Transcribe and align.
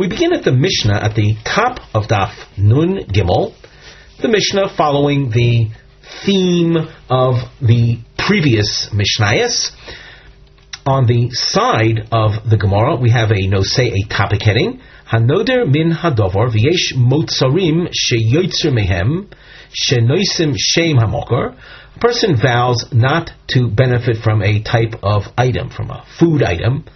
We 0.00 0.08
begin 0.08 0.32
at 0.32 0.44
the 0.44 0.52
Mishnah 0.52 0.94
at 0.94 1.14
the 1.14 1.34
top 1.44 1.78
of 1.92 2.04
Daf 2.04 2.32
Nun 2.56 3.00
Gimel. 3.00 3.52
The 4.22 4.28
Mishnah 4.28 4.70
following 4.74 5.28
the 5.28 5.68
theme 6.24 6.78
of 7.10 7.34
the 7.60 7.98
previous 8.16 8.88
Mishnayos. 8.94 9.72
On 10.86 11.04
the 11.04 11.28
side 11.32 12.08
of 12.10 12.48
the 12.48 12.56
Gemara, 12.56 12.96
we 12.96 13.10
have 13.10 13.30
a 13.30 13.46
no 13.46 13.60
say 13.60 13.88
a 13.88 14.08
topic 14.08 14.40
heading. 14.40 14.80
Hanoder 15.06 15.70
min 15.70 15.92
hadovar 15.92 16.48
v'yesh 16.48 16.96
motzarim 16.96 17.92
sheyoitzer 17.92 18.72
mehem 18.72 19.30
shenoisim 19.86 20.54
shem 20.56 20.96
hamokar. 20.96 21.58
A 21.94 21.98
person 21.98 22.36
vows 22.40 22.86
not 22.90 23.32
to 23.48 23.68
benefit 23.68 24.16
from 24.24 24.42
a 24.42 24.62
type 24.62 24.94
of 25.02 25.24
item, 25.36 25.68
from 25.68 25.90
a 25.90 26.06
food 26.18 26.42
item, 26.42 26.86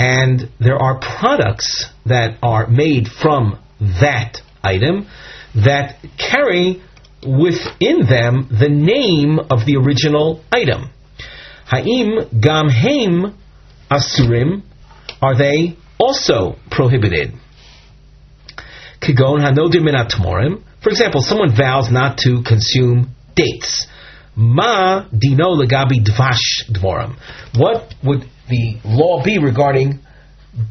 and 0.00 0.48
there 0.58 0.78
are 0.78 0.98
products 0.98 1.84
that 2.06 2.38
are 2.42 2.66
made 2.68 3.06
from 3.06 3.62
that 4.00 4.38
item 4.64 5.06
that 5.54 5.96
carry 6.16 6.80
within 7.22 8.06
them 8.08 8.48
the 8.48 8.70
name 8.70 9.38
of 9.38 9.66
the 9.66 9.76
original 9.76 10.42
item. 10.50 10.88
Ha'im 11.66 12.40
gam 12.40 12.70
heim 12.70 13.36
asurim, 13.90 14.62
are 15.20 15.36
they 15.36 15.76
also 15.98 16.56
prohibited? 16.70 17.34
Kigon 19.02 19.44
hanodim 19.44 19.84
min 19.84 20.64
For 20.82 20.88
example, 20.88 21.20
someone 21.20 21.54
vows 21.54 21.90
not 21.90 22.16
to 22.24 22.42
consume 22.42 23.14
dates. 23.34 23.86
Ma 24.34 25.04
dino 25.10 25.56
legabi 25.56 26.02
dvash 26.02 26.72
dvorim. 26.72 27.16
What 27.54 27.94
would 28.02 28.24
the 28.50 28.78
law 28.84 29.22
be 29.22 29.38
regarding 29.38 30.00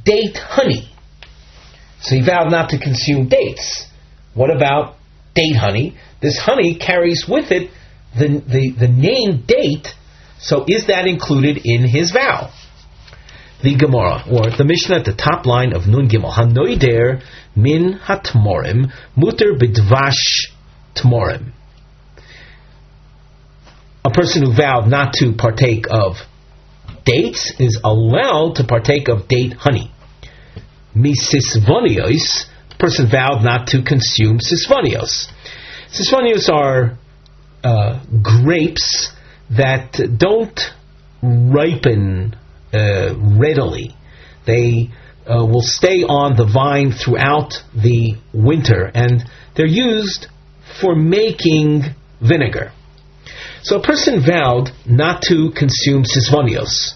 date 0.05 0.37
honey? 0.37 0.93
So 2.01 2.15
he 2.15 2.21
vowed 2.21 2.51
not 2.51 2.69
to 2.69 2.77
consume 2.77 3.27
dates. 3.27 3.87
What 4.33 4.55
about 4.55 4.95
date 5.33 5.55
honey? 5.55 5.97
This 6.21 6.37
honey 6.37 6.75
carries 6.75 7.25
with 7.27 7.51
it 7.51 7.71
the, 8.17 8.27
the, 8.27 8.71
the 8.79 8.87
name 8.87 9.43
date, 9.45 9.87
so 10.39 10.65
is 10.67 10.87
that 10.87 11.05
included 11.05 11.61
in 11.63 11.87
his 11.87 12.11
vow? 12.11 12.51
The 13.61 13.75
Gemara, 13.75 14.23
or 14.31 14.49
the 14.55 14.63
Mishnah 14.63 14.99
at 14.99 15.05
the 15.05 15.13
top 15.13 15.45
line 15.45 15.73
of 15.73 15.85
Nun 15.85 16.09
Gimel, 16.09 16.33
Hanoider 16.33 17.21
min 17.55 17.99
hatmorim, 17.99 18.91
muter 19.17 19.59
bidvash 19.59 20.51
tmorim. 20.95 21.51
A 24.05 24.09
person 24.11 24.45
who 24.45 24.55
vowed 24.55 24.87
not 24.87 25.13
to 25.15 25.33
partake 25.33 25.85
of 25.89 26.15
dates 27.09 27.53
is 27.59 27.79
allowed 27.83 28.55
to 28.55 28.63
partake 28.63 29.07
of 29.07 29.27
date 29.27 29.53
honey. 29.53 29.91
Misisvonios, 30.95 32.45
person 32.77 33.09
vowed 33.11 33.43
not 33.43 33.67
to 33.67 33.83
consume 33.83 34.39
sisvonios. 34.39 35.27
Sisvonios 35.91 36.49
are 36.49 36.97
uh, 37.63 37.99
grapes 38.21 39.11
that 39.49 39.99
don't 40.17 40.59
ripen 41.21 42.35
uh, 42.73 43.15
readily. 43.17 43.95
They 44.45 44.91
uh, 45.25 45.45
will 45.45 45.61
stay 45.61 46.03
on 46.03 46.37
the 46.37 46.45
vine 46.45 46.91
throughout 46.91 47.53
the 47.75 48.15
winter, 48.33 48.89
and 48.93 49.23
they're 49.55 49.65
used 49.65 50.27
for 50.79 50.95
making 50.95 51.83
vinegar. 52.21 52.71
So 53.61 53.79
a 53.79 53.83
person 53.83 54.21
vowed 54.25 54.69
not 54.85 55.23
to 55.23 55.51
consume 55.51 56.03
sisvonios. 56.03 56.93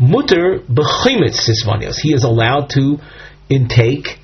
Mutter 0.00 0.60
bechimitz 0.66 1.46
sisvonios. 1.46 1.96
He 2.00 2.14
is 2.14 2.24
allowed 2.24 2.70
to 2.70 2.98
intake 3.50 4.18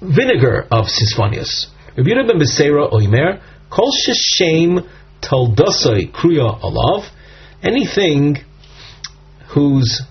vinegar 0.00 0.66
of 0.70 0.86
sisvonios. 0.86 1.66
Rabbi 1.96 2.10
ben 2.14 2.38
Beseira 2.38 2.92
Oimer, 2.92 3.42
Kol 3.70 3.90
Shem 3.92 4.88
Toldosoi 5.20 6.12
Kruya 6.12 6.60
Alav, 6.60 7.08
anything 7.62 8.36
whose 9.52 10.02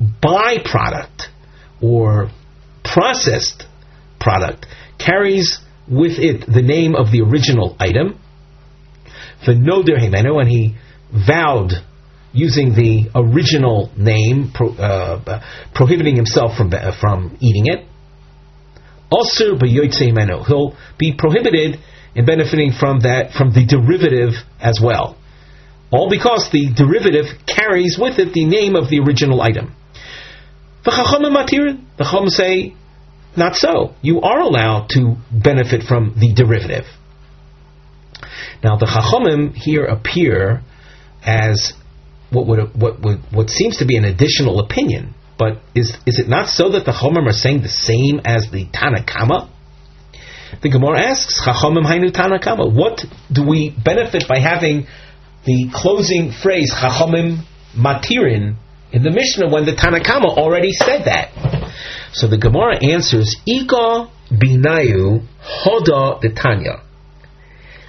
byproduct 0.00 1.26
or 1.80 2.30
processed 2.84 3.64
product 4.20 4.66
carries 4.98 5.58
with 5.88 6.12
it 6.18 6.46
the 6.46 6.62
name 6.62 6.94
of 6.94 7.10
the 7.10 7.22
original 7.22 7.76
item, 7.80 8.18
Noder 9.48 9.96
Himeno, 9.96 10.40
and 10.40 10.48
he 10.48 10.76
vowed 11.10 11.72
using 12.32 12.74
the 12.74 13.10
original 13.14 13.90
name, 13.96 14.50
pro, 14.54 14.70
uh, 14.70 15.42
prohibiting 15.74 16.16
himself 16.16 16.56
from, 16.56 16.72
uh, 16.72 16.92
from 17.00 17.36
eating 17.40 17.66
it. 17.66 17.86
Also, 19.10 19.58
he'll 19.58 20.76
be 20.98 21.14
prohibited 21.16 21.78
in 22.14 22.24
benefiting 22.24 22.72
from 22.72 23.00
that 23.00 23.32
from 23.36 23.52
the 23.52 23.66
derivative 23.66 24.34
as 24.60 24.80
well. 24.82 25.16
All 25.90 26.08
because 26.08 26.48
the 26.50 26.72
derivative 26.74 27.26
carries 27.46 27.98
with 28.00 28.18
it 28.18 28.32
the 28.32 28.46
name 28.46 28.76
of 28.76 28.88
the 28.88 29.00
original 29.00 29.42
item. 29.42 29.74
The 30.84 30.90
Chacham 30.90 32.28
say, 32.28 32.74
not 33.36 33.54
so. 33.56 33.94
You 34.00 34.22
are 34.22 34.40
allowed 34.40 34.88
to 34.90 35.16
benefit 35.30 35.82
from 35.82 36.14
the 36.18 36.32
derivative. 36.34 36.86
Now 38.64 38.76
the 38.76 38.86
Chachamim 38.86 39.54
here 39.54 39.84
appear 39.84 40.62
as 41.24 41.74
what 42.32 42.46
would 42.46 42.74
what 42.74 43.00
would 43.00 43.18
what 43.30 43.50
seems 43.50 43.78
to 43.78 43.86
be 43.86 43.96
an 43.96 44.04
additional 44.04 44.60
opinion. 44.60 45.14
But 45.38 45.60
is 45.74 45.96
is 46.06 46.18
it 46.18 46.28
not 46.28 46.48
so 46.48 46.70
that 46.70 46.84
the 46.84 46.92
Chachamim 46.92 47.28
are 47.28 47.32
saying 47.32 47.62
the 47.62 47.68
same 47.68 48.20
as 48.24 48.50
the 48.50 48.66
Tanakama? 48.66 49.48
The 50.62 50.68
Gemara 50.68 51.00
asks, 51.00 51.40
Chachamim 51.46 51.84
hainu 51.84 52.12
Tanakama. 52.12 52.72
What 52.72 53.04
do 53.30 53.46
we 53.46 53.70
benefit 53.70 54.24
by 54.28 54.38
having 54.38 54.86
the 55.44 55.70
closing 55.72 56.30
phrase 56.30 56.72
Chachamim 56.74 57.44
matirin 57.74 58.56
in 58.92 59.02
the 59.02 59.10
Mishnah 59.10 59.48
when 59.48 59.64
the 59.64 59.72
Tanakama 59.72 60.36
already 60.36 60.72
said 60.72 61.04
that? 61.06 61.30
So 62.12 62.28
the 62.28 62.38
Gemara 62.38 62.84
answers, 62.84 63.36
Ika 63.46 64.10
binayu 64.30 65.26
hoda 65.42 66.20
Tanya. 66.34 66.82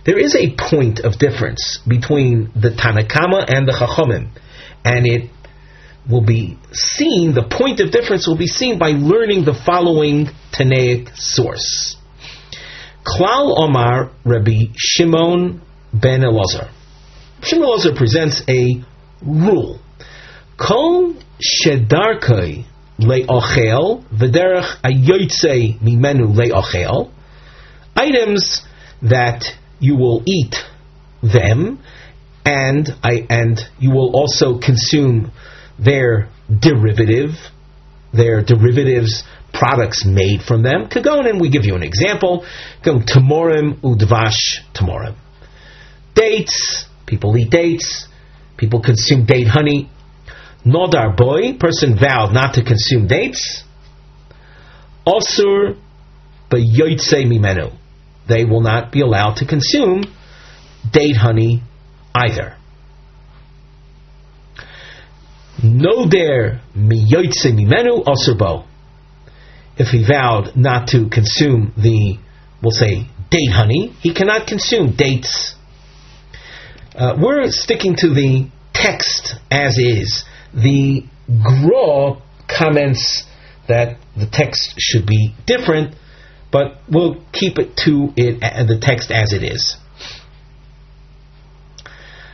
There 0.05 0.19
is 0.19 0.35
a 0.35 0.53
point 0.57 0.99
of 0.99 1.17
difference 1.17 1.79
between 1.87 2.51
the 2.55 2.69
Tanakama 2.69 3.45
and 3.47 3.67
the 3.67 3.71
Chachamim, 3.71 4.29
and 4.83 5.07
it 5.07 5.29
will 6.09 6.25
be 6.25 6.57
seen, 6.73 7.33
the 7.33 7.47
point 7.49 7.79
of 7.79 7.91
difference 7.91 8.27
will 8.27 8.37
be 8.37 8.47
seen 8.47 8.77
by 8.77 8.89
learning 8.89 9.45
the 9.45 9.53
following 9.53 10.27
Tanaic 10.51 11.15
source. 11.15 11.95
Klal 13.05 13.53
Omar 13.57 14.11
Rabbi 14.25 14.73
Shimon 14.75 15.61
ben 15.93 16.21
Elazar. 16.21 16.69
Shimon 17.41 17.67
Elazar 17.69 17.95
presents 17.95 18.41
a 18.49 18.83
rule. 19.25 19.79
Kol 20.57 21.15
shedarkai 21.39 22.65
le'ochel 22.99 24.03
v'derech 24.09 24.81
ayotzei 24.83 25.79
mimenu 25.79 26.33
le'ochel. 26.35 27.11
Items 27.95 28.65
that 29.01 29.45
you 29.83 29.97
will 29.97 30.23
eat 30.25 30.55
them, 31.21 31.79
and 32.45 32.87
I 33.03 33.27
and 33.29 33.59
you 33.79 33.91
will 33.91 34.15
also 34.15 34.59
consume 34.59 35.31
their 35.77 36.29
derivative, 36.47 37.31
their 38.13 38.41
derivatives 38.41 39.23
products 39.53 40.05
made 40.05 40.41
from 40.41 40.63
them. 40.63 40.87
Kagonim, 40.89 41.39
we 41.39 41.49
give 41.49 41.65
you 41.65 41.75
an 41.75 41.83
example. 41.83 42.45
Tamorim 42.83 43.81
udvash 43.81 44.63
tamorim. 44.73 45.15
Dates, 46.15 46.85
people 47.05 47.37
eat 47.37 47.49
dates. 47.49 48.07
People 48.55 48.81
consume 48.81 49.25
date 49.25 49.47
honey. 49.47 49.89
Nodar 50.65 51.17
boy, 51.17 51.57
person 51.59 51.97
vowed 51.99 52.33
not 52.33 52.53
to 52.53 52.63
consume 52.63 53.07
dates. 53.07 53.63
Osur 55.05 55.77
beyoitse 56.49 57.25
mimenu 57.25 57.82
they 58.27 58.45
will 58.45 58.61
not 58.61 58.91
be 58.91 59.01
allowed 59.01 59.37
to 59.37 59.45
consume 59.45 60.03
date 60.91 61.15
honey 61.15 61.61
either. 62.13 62.55
No 65.61 66.07
dare 66.09 66.61
miyoitse 66.75 67.45
mimenu 67.45 68.03
asurbo. 68.03 68.65
If 69.77 69.87
he 69.87 70.05
vowed 70.05 70.55
not 70.55 70.89
to 70.89 71.09
consume 71.09 71.73
the, 71.77 72.17
we'll 72.61 72.71
say, 72.71 73.07
date 73.29 73.51
honey, 73.51 73.93
he 74.01 74.13
cannot 74.13 74.47
consume 74.47 74.95
dates. 74.95 75.55
Uh, 76.95 77.17
we're 77.19 77.49
sticking 77.49 77.95
to 77.95 78.09
the 78.09 78.49
text 78.73 79.35
as 79.49 79.77
is. 79.77 80.25
The 80.53 81.03
Gra 81.27 82.21
comments 82.47 83.23
that 83.67 83.97
the 84.15 84.27
text 84.27 84.75
should 84.77 85.07
be 85.07 85.33
different 85.47 85.95
but 86.53 86.77
we'll 86.87 87.15
keep 87.33 87.57
it 87.57 87.75
to 87.75 88.13
it 88.15 88.41
uh, 88.43 88.63
the 88.63 88.77
text 88.79 89.09
as 89.09 89.33
it 89.33 89.43
is. 89.43 89.75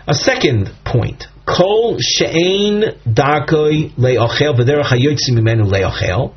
A 0.06 0.13
second 0.13 0.69
point: 0.86 1.24
Kol 1.48 1.98
she'ein 2.00 2.83
darkoi 3.07 3.95
le'ochel 3.95 4.60
v'derech 4.60 4.92
hayotzi 4.92 5.31
mimenu 5.31 5.71
le'ochel. 5.71 6.36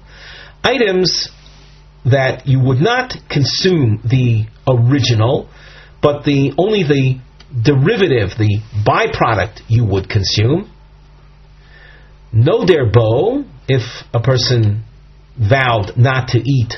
Items 0.63 1.29
that 2.05 2.47
you 2.47 2.61
would 2.61 2.81
not 2.81 3.15
consume 3.29 4.01
the 4.05 4.45
original, 4.69 5.49
but 6.01 6.25
the 6.25 6.53
only 6.57 6.85
the 6.85 7.19
derivative, 7.61 8.39
the 8.39 8.61
byproduct, 8.87 9.63
you 9.67 9.85
would 9.85 10.09
consume. 10.09 10.71
No 12.33 12.65
derbo, 12.65 13.45
if 13.69 13.83
a 14.15 14.21
person 14.21 14.85
vowed 15.37 15.97
not 15.97 16.29
to 16.29 16.39
eat 16.39 16.75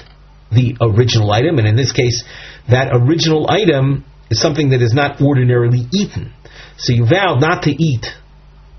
the 0.54 0.76
original 0.80 1.30
item, 1.32 1.58
and 1.58 1.66
in 1.66 1.76
this 1.76 1.92
case, 1.92 2.24
that 2.68 2.90
original 2.92 3.50
item 3.50 4.04
is 4.30 4.40
something 4.40 4.70
that 4.70 4.82
is 4.82 4.92
not 4.94 5.20
ordinarily 5.20 5.86
eaten. 5.92 6.32
So 6.76 6.92
you 6.92 7.06
vowed 7.06 7.40
not 7.40 7.64
to 7.64 7.70
eat 7.70 8.06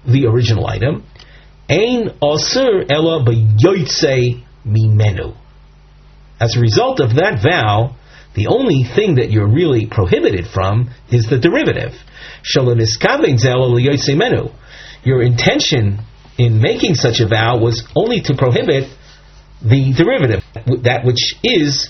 the 0.06 0.28
original 0.28 0.68
item. 0.68 1.04
Ein 1.70 2.10
osir 2.22 2.86
b'yoytse 2.88 4.44
mimenu. 4.66 5.36
As 6.40 6.56
a 6.56 6.60
result 6.60 7.00
of 7.00 7.16
that 7.16 7.40
vow, 7.42 7.96
the 8.36 8.48
only 8.48 8.84
thing 8.84 9.16
that 9.16 9.32
you're 9.32 9.48
really 9.48 9.88
prohibited 9.88 10.46
from 10.48 10.92
is 11.10 11.28
the 11.30 11.40
derivative. 11.40 11.94
Your 15.04 15.22
intention 15.24 16.00
in 16.38 16.62
making 16.62 16.96
such 16.96 17.20
a 17.22 17.28
vow 17.28 17.58
was 17.60 17.88
only 17.96 18.22
to 18.22 18.36
prohibit 18.36 18.90
the 19.62 19.94
derivative, 19.96 20.44
that 20.84 21.06
which 21.06 21.36
is 21.44 21.90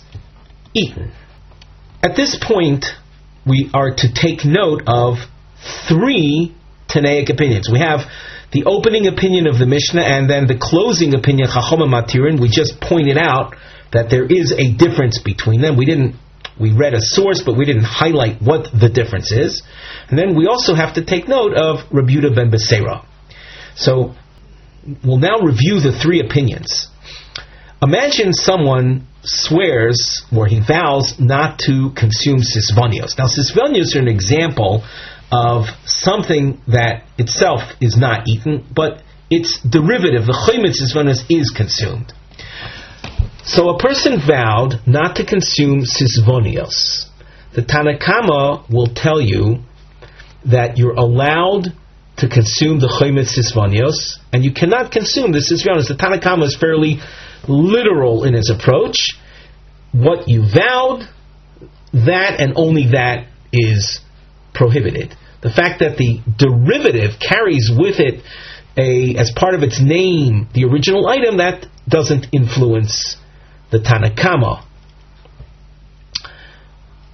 eaten. 0.74 1.12
At 2.04 2.16
this 2.16 2.38
point, 2.40 2.86
we 3.46 3.70
are 3.74 3.94
to 3.96 4.14
take 4.14 4.46
note 4.46 4.84
of 4.88 5.18
three 5.88 6.56
Tanaic 6.88 7.30
opinions. 7.30 7.70
We 7.72 7.80
have 7.80 8.02
the 8.52 8.66
opening 8.66 9.08
opinion 9.08 9.48
of 9.48 9.58
the 9.58 9.66
Mishnah 9.66 10.04
and 10.04 10.30
then 10.30 10.48
the 10.48 10.58
closing 10.58 11.14
opinion, 11.16 11.50
Chachoma 11.50 11.88
Matirin. 11.88 12.40
We 12.40 12.50
just 12.50 12.80
pointed 12.80 13.18
out 13.18 13.56
that 13.92 14.10
there 14.10 14.26
is 14.26 14.52
a 14.52 14.72
difference 14.74 15.20
between 15.20 15.62
them. 15.62 15.78
We 15.78 15.86
didn't 15.86 16.16
we 16.60 16.72
read 16.72 16.94
a 16.94 17.02
source, 17.02 17.42
but 17.46 17.58
we 17.58 17.66
didn't 17.66 17.84
highlight 17.84 18.42
what 18.42 18.70
the 18.72 18.88
difference 18.88 19.32
is. 19.32 19.62
And 20.08 20.18
then 20.18 20.36
we 20.36 20.48
also 20.48 20.74
have 20.74 20.96
to 20.96 21.04
take 21.04 21.28
note 21.28 21.54
of 21.54 21.90
Rebuta 21.92 22.34
ben 22.34 22.50
Beseira. 22.50 23.06
So 23.76 24.16
we'll 25.04 25.18
now 25.18 25.40
review 25.40 25.82
the 25.82 25.92
three 25.92 26.22
opinions. 26.22 26.88
Imagine 27.86 28.34
someone 28.34 29.06
swears 29.22 30.24
or 30.36 30.48
he 30.48 30.60
vows 30.60 31.20
not 31.20 31.60
to 31.60 31.92
consume 31.96 32.40
sisvonios. 32.40 33.16
Now, 33.16 33.28
sisvonios 33.28 33.96
are 33.96 34.00
an 34.00 34.08
example 34.08 34.84
of 35.32 35.66
something 35.86 36.60
that 36.68 37.04
itself 37.20 37.62
is 37.80 37.96
not 37.96 38.28
eaten, 38.28 38.66
but 38.74 39.04
its 39.30 39.62
derivative, 39.62 40.26
the 40.26 40.34
chometz 40.34 40.82
sisvonios, 40.82 41.26
is 41.30 41.52
consumed. 41.52 42.12
So 43.44 43.70
a 43.70 43.78
person 43.78 44.20
vowed 44.20 44.82
not 44.88 45.18
to 45.18 45.24
consume 45.24 45.82
sisvonios. 45.82 47.06
The 47.54 47.62
Tanakama 47.62 48.68
will 48.68 48.88
tell 48.88 49.22
you 49.22 49.60
that 50.46 50.80
you're 50.80 50.96
allowed 50.96 51.68
to 52.18 52.30
consume 52.30 52.80
the 52.80 52.88
chometz 52.88 53.38
sisvonios, 53.38 54.20
and 54.32 54.44
you 54.44 54.54
cannot 54.54 54.92
consume 54.92 55.32
the 55.32 55.40
sisvonios. 55.40 55.88
The 55.88 55.96
Tanakama 55.96 56.46
is 56.46 56.56
fairly 56.56 57.00
literal 57.48 58.24
in 58.24 58.36
its 58.36 58.50
approach. 58.50 58.96
What 59.92 60.28
you 60.28 60.42
vowed, 60.42 61.08
that 61.94 62.40
and 62.40 62.54
only 62.56 62.92
that 62.92 63.28
is 63.52 64.00
prohibited. 64.54 65.16
The 65.42 65.52
fact 65.52 65.80
that 65.80 65.98
the 65.98 66.22
derivative 66.38 67.20
carries 67.20 67.70
with 67.72 68.00
it 68.00 68.24
a, 68.78 69.16
as 69.18 69.32
part 69.36 69.54
of 69.56 69.64
its 69.64 69.80
name, 69.82 70.48
the 70.54 70.66
original 70.66 71.08
item, 71.08 71.38
that 71.38 71.66
doesn't 71.88 72.28
influence 72.32 73.16
the 73.72 73.80
Tanakama. 73.80 74.66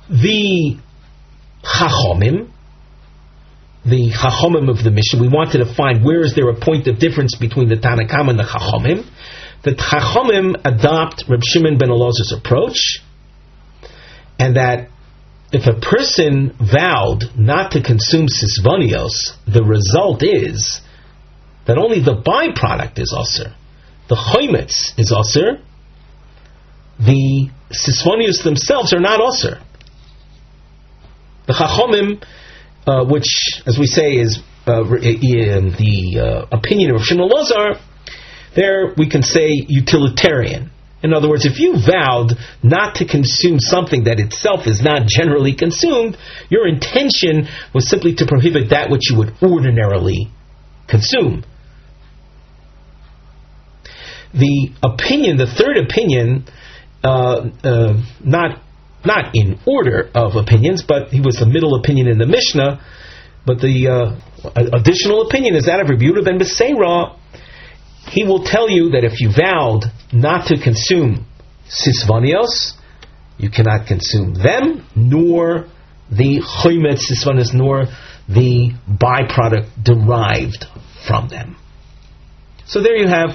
The 0.09 0.77
Chachomim, 1.63 2.50
the 3.86 4.12
Chachomim 4.12 4.69
of 4.69 4.83
the 4.83 4.92
Mishnah. 4.92 5.22
we 5.22 5.28
wanted 5.28 5.60
to 5.60 5.74
find 5.74 6.04
where 6.04 6.22
is 6.22 6.36
there 6.36 6.50
a 6.50 6.60
point 6.60 6.88
of 6.88 7.00
difference 7.00 7.36
between 7.36 7.69
the 7.69 7.75
Tanakama 7.75 8.31
and 8.31 8.39
the 8.39 8.44
Chachomim. 8.44 9.10
The 9.63 9.72
Chachomim 9.72 10.56
adopt 10.66 11.25
Reb 11.28 11.42
Shimon 11.44 11.78
ben 11.78 11.89
Elazar's 11.89 12.33
approach, 12.36 13.01
and 14.38 14.56
that 14.56 14.89
if 15.51 15.68
a 15.68 15.80
person 15.80 16.56
vowed 16.60 17.25
not 17.36 17.72
to 17.72 17.83
consume 17.83 18.28
sisvonios, 18.28 19.36
the 19.45 19.63
result 19.63 20.24
is 20.24 20.81
that 21.66 21.77
only 21.77 22.01
the 22.01 22.16
byproduct 22.16 23.00
is 23.00 23.13
usr. 23.13 23.54
The 24.07 24.16
chometz 24.16 24.98
is 24.98 25.12
usr, 25.12 25.62
the 27.00 27.50
Sisvonius 27.72 28.44
themselves 28.44 28.94
are 28.94 29.00
not 29.00 29.19
Osir. 29.19 29.62
The 31.48 31.54
Chachomim, 31.54 32.24
uh, 32.88 33.06
which, 33.06 33.62
as 33.66 33.78
we 33.80 33.86
say, 33.86 34.13
is 34.13 34.39
uh, 34.66 34.83
the 35.78 36.48
uh, 36.51 36.56
opinion 36.57 36.95
of 36.95 37.01
Shimon 37.01 37.28
Lazar, 37.30 37.80
there 38.56 38.94
we 38.98 39.10
can 39.10 39.24
say 39.24 39.66
utilitarian. 39.68 40.72
In 41.04 41.13
other 41.13 41.28
words, 41.28 41.45
if 41.45 41.60
you 41.60 41.78
vowed 41.83 42.33
not 42.62 42.95
to 42.95 43.07
consume 43.07 43.60
something 43.60 44.04
that 44.04 44.19
itself 44.19 44.68
is 44.68 44.83
not 44.83 45.07
generally 45.07 45.56
consumed, 45.56 46.16
your 46.50 46.68
intention 46.68 47.48
was 47.74 47.89
simply 47.89 48.13
to 48.16 48.25
prohibit 48.28 48.69
that 48.69 48.92
which 48.92 49.10
you 49.10 49.18
would 49.18 49.34
ordinarily 49.42 50.30
consume. 50.88 51.44
The 54.34 54.72
opinion, 54.84 55.38
the 55.38 55.48
third 55.48 55.77
opinion, 55.77 56.45
uh, 57.04 57.50
uh, 57.63 58.04
not 58.24 58.62
not 59.06 59.36
in 59.36 59.59
order 59.65 60.09
of 60.13 60.36
opinions, 60.36 60.83
but 60.88 61.09
he 61.09 61.21
was 61.21 61.38
the 61.38 61.45
middle 61.45 61.75
opinion 61.75 62.07
in 62.07 62.18
the 62.18 62.27
Mishnah. 62.27 62.80
But 63.45 63.59
the 63.59 63.88
uh, 63.88 64.51
additional 64.56 65.27
opinion 65.27 65.56
is 65.56 65.65
that 65.65 65.80
of 65.80 65.88
Rebuta 65.88 66.24
ben 66.24 66.38
Beseira. 66.39 67.18
He 68.09 68.24
will 68.24 68.44
tell 68.44 68.69
you 68.69 68.92
that 68.92 69.03
if 69.03 69.19
you 69.19 69.31
vowed 69.36 69.86
not 70.12 70.48
to 70.48 70.62
consume 70.62 71.25
sisvanios, 71.68 72.74
you 73.38 73.50
cannot 73.50 73.88
consume 73.88 74.33
them, 74.33 74.86
nor 74.95 75.68
the 76.12 76.42
chometz 76.42 77.09
sisvanios, 77.09 77.53
nor 77.53 77.86
the 78.27 78.71
byproduct 78.88 79.83
derived 79.83 80.65
from 81.07 81.30
them. 81.30 81.57
So 82.65 82.81
there 82.81 82.95
you 82.95 83.07
have 83.07 83.31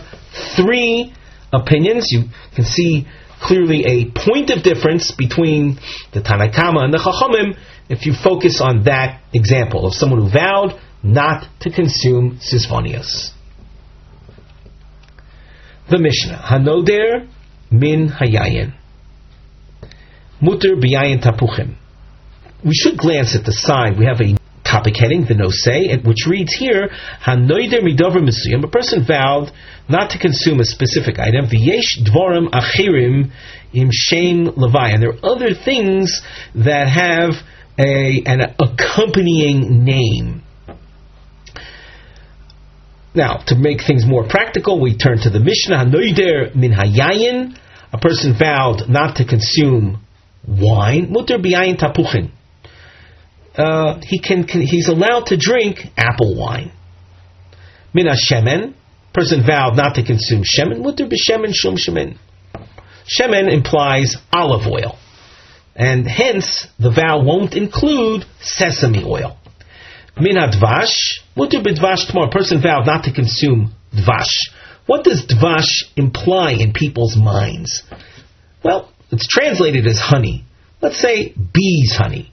three 0.56 1.12
opinions. 1.52 2.08
You 2.10 2.24
can 2.54 2.64
see 2.64 3.06
clearly 3.40 3.84
a 3.84 4.10
point 4.10 4.50
of 4.50 4.62
difference 4.62 5.12
between 5.12 5.78
the 6.12 6.20
Tanakama 6.20 6.84
and 6.84 6.92
the 6.92 6.98
Chachamim 6.98 7.56
if 7.88 8.06
you 8.06 8.12
focus 8.12 8.60
on 8.60 8.84
that 8.84 9.22
example 9.32 9.86
of 9.86 9.94
someone 9.94 10.22
who 10.22 10.30
vowed 10.30 10.80
not 11.02 11.46
to 11.60 11.70
consume 11.70 12.38
sisvonius. 12.38 13.30
The 15.88 15.98
Mishnah, 15.98 16.42
Hanoder 16.50 17.28
min 17.70 18.08
hayayin. 18.08 18.74
Mutter 20.40 20.74
biyayin 20.76 21.22
tapuchim. 21.22 21.76
We 22.64 22.74
should 22.74 22.98
glance 22.98 23.36
at 23.36 23.44
the 23.44 23.52
side. 23.52 23.98
We 23.98 24.06
have 24.06 24.20
a 24.20 24.36
topic 24.66 24.96
heading, 24.96 25.24
the 25.24 25.34
Nosei, 25.34 26.04
which 26.04 26.26
reads 26.28 26.52
here, 26.54 26.88
Hanoider 27.24 27.80
midover 27.80 28.18
misuyim, 28.18 28.64
a 28.64 28.68
person 28.68 29.04
vowed 29.06 29.52
not 29.88 30.10
to 30.10 30.18
consume 30.18 30.60
a 30.60 30.64
specific 30.64 31.18
item, 31.18 31.46
v'yesh 31.46 32.02
dvorim 32.04 32.50
achirim 32.50 33.30
im 33.72 33.90
shem 33.92 34.46
levi, 34.56 34.90
and 34.90 35.02
there 35.02 35.10
are 35.10 35.24
other 35.24 35.54
things 35.54 36.20
that 36.54 36.88
have 36.88 37.34
a, 37.78 38.22
an 38.26 38.54
accompanying 38.58 39.84
name. 39.84 40.42
Now, 43.14 43.36
to 43.46 43.54
make 43.56 43.80
things 43.86 44.04
more 44.04 44.28
practical, 44.28 44.80
we 44.80 44.96
turn 44.96 45.18
to 45.20 45.30
the 45.30 45.40
Mishnah, 45.40 45.76
Hanoider 45.76 46.54
min 46.54 46.72
hayayin, 46.72 47.56
a 47.92 47.98
person 47.98 48.34
vowed 48.38 48.88
not 48.88 49.16
to 49.16 49.24
consume 49.24 50.04
wine, 50.46 51.10
mutter 51.10 51.38
biyayin 51.38 51.78
tapuchin 51.78 52.30
uh, 53.56 54.00
he 54.02 54.18
can, 54.20 54.44
can, 54.44 54.60
he's 54.60 54.88
allowed 54.88 55.26
to 55.26 55.36
drink 55.36 55.80
apple 55.96 56.36
wine. 56.36 56.72
Mina 57.94 58.14
shemen, 58.14 58.74
person 59.14 59.42
vowed 59.46 59.76
not 59.76 59.94
to 59.94 60.04
consume 60.04 60.42
shemen. 60.42 60.82
Mutter 60.82 61.06
b'shemen 61.06 61.54
shum 61.54 61.76
shemen. 61.76 62.18
Shemen 63.06 63.50
implies 63.50 64.16
olive 64.32 64.66
oil, 64.66 64.98
and 65.74 66.06
hence 66.06 66.66
the 66.78 66.90
vow 66.90 67.22
won't 67.22 67.54
include 67.54 68.24
sesame 68.40 69.04
oil. 69.04 69.38
Mina 70.18 70.48
dvash, 70.48 71.20
mutter 71.36 71.58
b'dvash 71.58 72.08
tomorrow. 72.08 72.30
Person 72.30 72.60
vowed 72.60 72.86
not 72.86 73.04
to 73.04 73.12
consume 73.12 73.74
dvash. 73.94 74.50
What 74.86 75.04
does 75.04 75.26
dvash 75.26 75.84
imply 75.96 76.52
in 76.52 76.72
people's 76.72 77.16
minds? 77.16 77.82
Well, 78.62 78.92
it's 79.10 79.26
translated 79.26 79.86
as 79.86 79.98
honey. 79.98 80.44
Let's 80.82 81.00
say 81.00 81.32
bees 81.54 81.94
honey. 81.96 82.32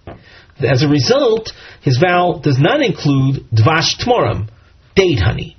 As 0.59 0.83
a 0.83 0.87
result, 0.87 1.51
his 1.81 1.97
vow 1.97 2.39
does 2.43 2.59
not 2.59 2.81
include 2.81 3.45
dvash 3.51 3.97
tmorim, 3.99 4.49
date 4.95 5.19
honey. 5.19 5.57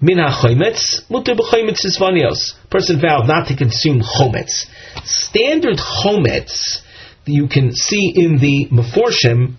Min 0.00 0.18
ha-chometz, 0.18 1.08
muter 1.08 1.36
b'chometz. 1.36 2.54
Person 2.70 3.00
vowed 3.00 3.26
not 3.26 3.48
to 3.48 3.56
consume 3.56 4.00
chometz. 4.00 4.66
Standard 5.04 5.78
chometz 5.78 6.82
you 7.28 7.48
can 7.48 7.74
see 7.74 8.12
in 8.14 8.38
the 8.38 8.68
Meforshim 8.70 9.56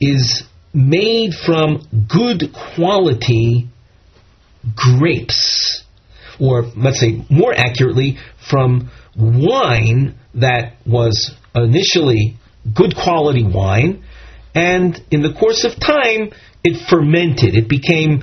is 0.00 0.42
made 0.74 1.34
from 1.34 1.86
good 2.08 2.52
quality 2.52 3.68
grapes, 4.74 5.82
or 6.40 6.64
let's 6.76 7.00
say 7.00 7.24
more 7.30 7.52
accurately, 7.54 8.18
from 8.50 8.90
wine 9.16 10.14
that 10.34 10.74
was 10.86 11.32
initially 11.54 12.36
good 12.74 12.94
quality 12.94 13.44
wine, 13.44 14.04
and 14.54 15.00
in 15.10 15.22
the 15.22 15.32
course 15.32 15.64
of 15.64 15.78
time, 15.80 16.30
it 16.62 16.88
fermented. 16.88 17.54
It 17.54 17.68
became 17.68 18.22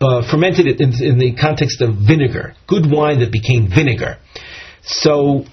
uh, 0.00 0.30
fermented 0.30 0.80
in, 0.80 1.02
in, 1.02 1.18
the 1.18 1.34
context 1.38 1.80
of 1.80 1.96
vinegar, 1.96 2.54
good 2.66 2.90
wine 2.90 3.20
that 3.20 3.32
became 3.32 3.68
vinegar. 3.68 4.18
So, 4.82 5.44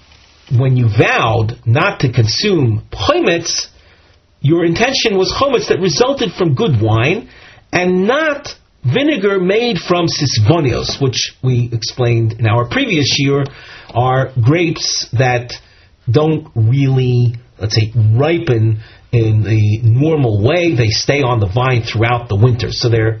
when 0.50 0.76
you 0.76 0.88
vowed 0.88 1.60
not 1.66 2.00
to 2.00 2.12
consume 2.12 2.86
chometz, 2.92 3.66
your 4.40 4.64
intention 4.64 5.16
was 5.16 5.32
chometz 5.32 5.68
that 5.68 5.80
resulted 5.80 6.32
from 6.32 6.54
good 6.54 6.80
wine, 6.80 7.28
and 7.72 8.06
not 8.06 8.48
vinegar 8.84 9.38
made 9.38 9.78
from 9.78 10.06
sisvonios, 10.06 11.00
which 11.00 11.34
we 11.42 11.70
explained 11.72 12.34
in 12.34 12.46
our 12.46 12.68
previous 12.68 13.16
year, 13.18 13.44
are 13.94 14.32
grapes 14.42 15.08
that 15.12 15.52
don't 16.10 16.48
really, 16.54 17.34
let's 17.62 17.76
say, 17.76 17.92
ripen 17.94 18.82
in 19.12 19.42
the 19.44 19.80
normal 19.82 20.42
way. 20.42 20.74
They 20.74 20.88
stay 20.88 21.22
on 21.22 21.38
the 21.38 21.46
vine 21.46 21.82
throughout 21.82 22.28
the 22.28 22.36
winter. 22.36 22.72
So 22.72 22.90
they're, 22.90 23.20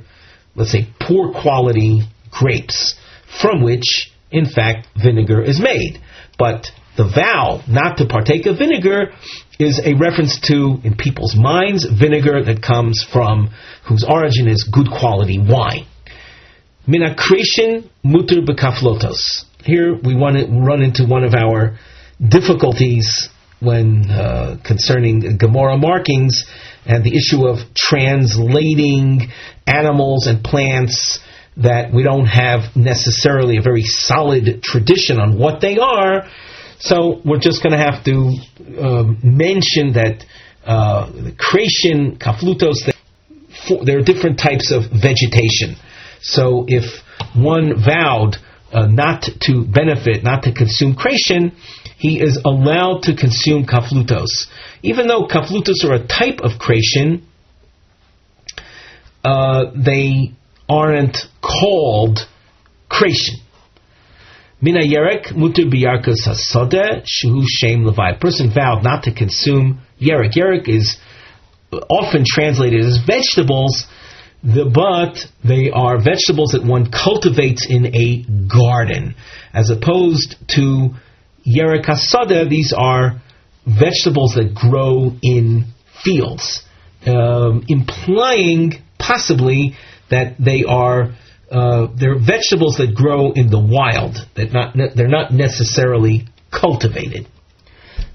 let's 0.56 0.72
say, 0.72 0.88
poor 1.00 1.32
quality 1.32 2.00
grapes 2.30 2.96
from 3.40 3.62
which, 3.62 4.10
in 4.30 4.44
fact, 4.44 4.88
vinegar 5.00 5.42
is 5.42 5.60
made. 5.60 6.00
But 6.38 6.66
the 6.96 7.04
vow 7.04 7.62
not 7.68 7.98
to 7.98 8.06
partake 8.06 8.46
of 8.46 8.58
vinegar 8.58 9.12
is 9.58 9.80
a 9.84 9.94
reference 9.94 10.40
to, 10.48 10.78
in 10.82 10.96
people's 10.96 11.36
minds, 11.36 11.86
vinegar 11.86 12.42
that 12.44 12.62
comes 12.62 13.06
from, 13.10 13.50
whose 13.88 14.04
origin 14.04 14.48
is 14.48 14.64
good 14.64 14.88
quality 14.90 15.38
wine. 15.38 15.86
Minakreshin 16.88 17.88
mutter 18.02 18.42
bekaflotos. 18.42 19.44
Here 19.64 19.94
we 19.94 20.16
want 20.16 20.36
to 20.36 20.46
run 20.50 20.82
into 20.82 21.06
one 21.06 21.22
of 21.22 21.34
our 21.34 21.78
difficulties 22.20 23.28
when 23.62 24.10
uh, 24.10 24.58
concerning 24.64 25.38
Gemara 25.38 25.76
markings 25.76 26.44
and 26.84 27.04
the 27.04 27.16
issue 27.16 27.46
of 27.46 27.58
translating 27.76 29.30
animals 29.66 30.26
and 30.26 30.42
plants 30.42 31.20
that 31.56 31.92
we 31.92 32.02
don't 32.02 32.26
have 32.26 32.74
necessarily 32.74 33.58
a 33.58 33.62
very 33.62 33.82
solid 33.82 34.62
tradition 34.62 35.18
on 35.18 35.38
what 35.38 35.60
they 35.60 35.78
are. 35.78 36.26
So 36.80 37.20
we're 37.24 37.38
just 37.38 37.62
going 37.62 37.72
to 37.72 37.78
have 37.78 38.04
to 38.04 38.36
uh, 38.80 39.04
mention 39.22 39.92
that 39.92 40.24
uh, 40.64 41.10
the 41.12 41.32
kreshin, 41.32 42.18
kaflutos, 42.18 42.90
there 43.84 43.98
are 43.98 44.02
different 44.02 44.38
types 44.38 44.72
of 44.72 44.90
vegetation. 44.90 45.76
So 46.20 46.64
if 46.66 46.84
one 47.36 47.74
vowed 47.76 48.36
uh, 48.72 48.86
not 48.86 49.28
to 49.42 49.64
benefit, 49.64 50.24
not 50.24 50.44
to 50.44 50.52
consume 50.52 50.94
kreshin, 50.94 51.52
he 52.02 52.20
is 52.20 52.40
allowed 52.44 53.04
to 53.04 53.14
consume 53.14 53.64
kaflutos. 53.64 54.48
Even 54.82 55.06
though 55.06 55.28
kaflutos 55.28 55.84
are 55.84 55.94
a 55.94 56.04
type 56.04 56.40
of 56.40 56.58
kreshin, 56.58 57.22
uh, 59.22 59.66
they 59.76 60.32
aren't 60.68 61.18
called 61.40 62.18
kreshin. 62.90 63.38
Mina 64.60 64.80
yerek 64.80 65.26
muter 65.26 65.72
biyarkas 65.72 66.26
hasada 66.26 67.04
shu 67.06 67.44
shem 67.46 67.84
levi. 67.84 68.14
person 68.20 68.50
vowed 68.52 68.82
not 68.82 69.04
to 69.04 69.14
consume 69.14 69.80
yerek. 70.00 70.34
Yerek 70.34 70.68
is 70.68 70.98
often 71.88 72.24
translated 72.26 72.84
as 72.84 72.98
vegetables, 73.06 73.86
but 74.42 75.18
they 75.44 75.70
are 75.70 75.98
vegetables 76.02 76.50
that 76.50 76.64
one 76.64 76.90
cultivates 76.90 77.64
in 77.70 77.94
a 77.94 78.24
garden, 78.48 79.14
as 79.54 79.70
opposed 79.70 80.34
to 80.48 80.96
Yerek 81.46 82.48
these 82.48 82.72
are 82.76 83.20
vegetables 83.66 84.34
that 84.34 84.54
grow 84.54 85.12
in 85.22 85.66
fields, 86.04 86.62
um, 87.06 87.64
implying 87.68 88.74
possibly 88.98 89.74
that 90.10 90.36
they 90.38 90.64
are 90.64 91.14
uh, 91.50 91.88
they're 91.98 92.18
vegetables 92.18 92.76
that 92.76 92.94
grow 92.94 93.32
in 93.32 93.50
the 93.50 93.60
wild. 93.60 94.16
That 94.36 94.52
not 94.52 94.74
they're 94.94 95.08
not 95.08 95.32
necessarily 95.32 96.26
cultivated. 96.50 97.28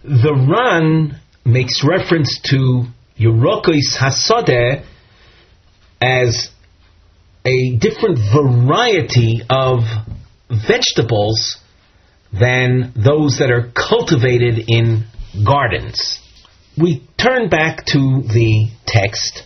The 0.03 0.33
Ran 0.33 1.19
makes 1.45 1.83
reference 1.83 2.39
to 2.45 2.85
Yerokos 3.19 3.97
Hasade 3.99 4.83
as 6.01 6.49
a 7.45 7.77
different 7.77 8.19
variety 8.33 9.41
of 9.49 9.79
vegetables 10.49 11.57
than 12.39 12.93
those 12.95 13.39
that 13.39 13.51
are 13.51 13.71
cultivated 13.73 14.65
in 14.67 15.05
gardens. 15.45 16.19
We 16.77 17.07
turn 17.17 17.49
back 17.49 17.85
to 17.87 18.21
the 18.21 18.69
text. 18.85 19.43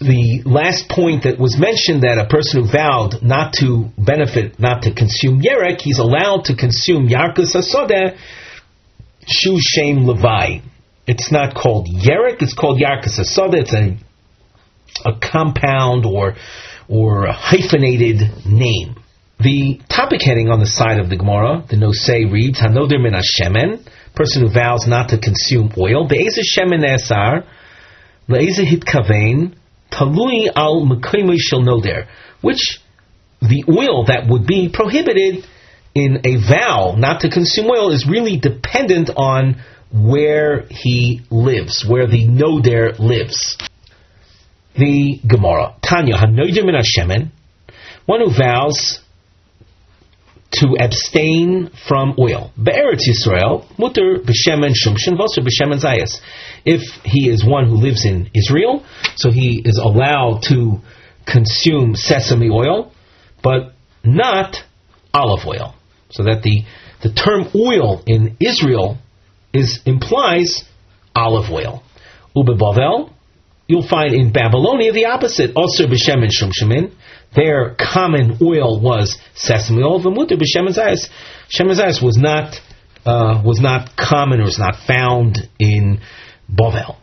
The 0.00 0.42
last 0.44 0.88
point 0.88 1.24
that 1.24 1.38
was 1.38 1.56
mentioned 1.58 2.02
that 2.02 2.18
a 2.18 2.26
person 2.28 2.62
who 2.62 2.72
vowed 2.72 3.22
not 3.22 3.52
to 3.60 3.90
benefit, 3.96 4.58
not 4.58 4.82
to 4.82 4.94
consume 4.94 5.40
yerek, 5.40 5.80
he's 5.80 5.98
allowed 5.98 6.46
to 6.46 6.56
consume 6.56 7.08
yarkus 7.08 7.54
asodeh, 7.54 8.18
shu 9.26 9.58
shem 9.60 10.06
levi. 10.06 10.58
It's 11.06 11.30
not 11.30 11.54
called 11.54 11.86
yerek, 11.86 12.42
it's 12.42 12.54
called 12.54 12.80
yarkus 12.80 13.20
asodeh. 13.20 13.62
It's 13.62 13.74
a, 13.74 13.98
a 15.08 15.18
compound 15.20 16.04
or, 16.04 16.34
or 16.88 17.26
a 17.26 17.32
hyphenated 17.32 18.46
name. 18.46 18.96
The 19.42 19.80
topic 19.88 20.22
heading 20.22 20.50
on 20.50 20.60
the 20.60 20.66
side 20.66 21.00
of 21.00 21.10
the 21.10 21.16
Gemara, 21.16 21.64
the 21.68 21.74
Nosei 21.74 22.30
reads, 22.30 22.60
Hanoder 22.60 23.02
min 23.02 23.14
shemen, 23.14 23.84
person 24.14 24.42
who 24.42 24.52
vows 24.52 24.86
not 24.86 25.08
to 25.08 25.18
consume 25.18 25.72
oil, 25.76 26.06
be'ezeh 26.06 26.44
shemen 26.46 26.84
esar, 26.84 27.44
le'ezeh 28.28 28.64
hitkavein, 28.64 29.56
talui 29.90 30.48
al 30.54 30.86
mekimui 30.86 31.38
shel 31.40 31.62
noder, 31.62 32.06
which 32.40 32.80
the 33.40 33.64
oil 33.68 34.04
that 34.04 34.28
would 34.28 34.46
be 34.46 34.68
prohibited 34.72 35.44
in 35.92 36.20
a 36.24 36.36
vow 36.36 36.94
not 36.96 37.22
to 37.22 37.28
consume 37.28 37.68
oil 37.68 37.90
is 37.90 38.06
really 38.06 38.36
dependent 38.38 39.10
on 39.16 39.60
where 39.92 40.66
he 40.70 41.22
lives, 41.30 41.84
where 41.84 42.06
the 42.06 42.28
noder 42.28 42.92
lives. 43.00 43.58
The 44.76 45.18
Gemara, 45.26 45.74
Tanya, 45.82 46.14
Hanoder 46.14 46.64
min 46.64 46.76
shemen, 46.96 47.32
one 48.06 48.20
who 48.20 48.30
vows 48.30 49.00
to 50.52 50.76
abstain 50.78 51.70
from 51.88 52.14
oil. 52.18 52.52
Be'eretz 52.62 53.08
Yisrael, 53.08 53.64
mutter 53.78 54.18
b'shemen 54.18 54.72
shumshin 54.72 55.16
v'oser 55.16 55.40
b'shemen 55.40 55.80
zayas. 55.82 56.20
If 56.64 56.82
he 57.04 57.28
is 57.30 57.44
one 57.44 57.68
who 57.68 57.76
lives 57.76 58.04
in 58.04 58.30
Israel, 58.34 58.84
so 59.16 59.30
he 59.30 59.62
is 59.64 59.78
allowed 59.78 60.42
to 60.48 60.80
consume 61.26 61.94
sesame 61.96 62.50
oil, 62.50 62.92
but 63.42 63.72
not 64.04 64.56
olive 65.14 65.46
oil. 65.46 65.74
So 66.10 66.24
that 66.24 66.42
the, 66.42 66.64
the 67.02 67.12
term 67.12 67.48
oil 67.54 68.02
in 68.06 68.36
Israel 68.38 68.98
is 69.54 69.80
implies 69.86 70.64
olive 71.14 71.50
oil. 71.50 71.82
Ube 72.36 72.58
Bavel, 72.58 73.10
you'll 73.66 73.86
find 73.88 74.12
in 74.12 74.32
Babylonia 74.32 74.92
the 74.92 75.06
opposite. 75.06 75.54
Osir 75.54 75.90
b'shemen 75.90 76.30
shumshimin 76.30 76.92
their 77.34 77.74
common 77.78 78.38
oil 78.42 78.80
was 78.80 79.18
sesame 79.34 79.82
oil. 79.82 80.00
V'muter 80.02 80.32
b'shemen 80.32 80.76
zayis. 80.76 81.08
Shemen 81.48 81.78
zayis 81.78 82.02
was 82.02 82.16
not 82.16 82.54
uh, 83.04 83.42
was 83.44 83.60
not 83.60 83.96
common 83.96 84.40
or 84.40 84.44
was 84.44 84.58
not 84.58 84.76
found 84.86 85.38
in 85.58 86.00
Bovel. 86.48 86.96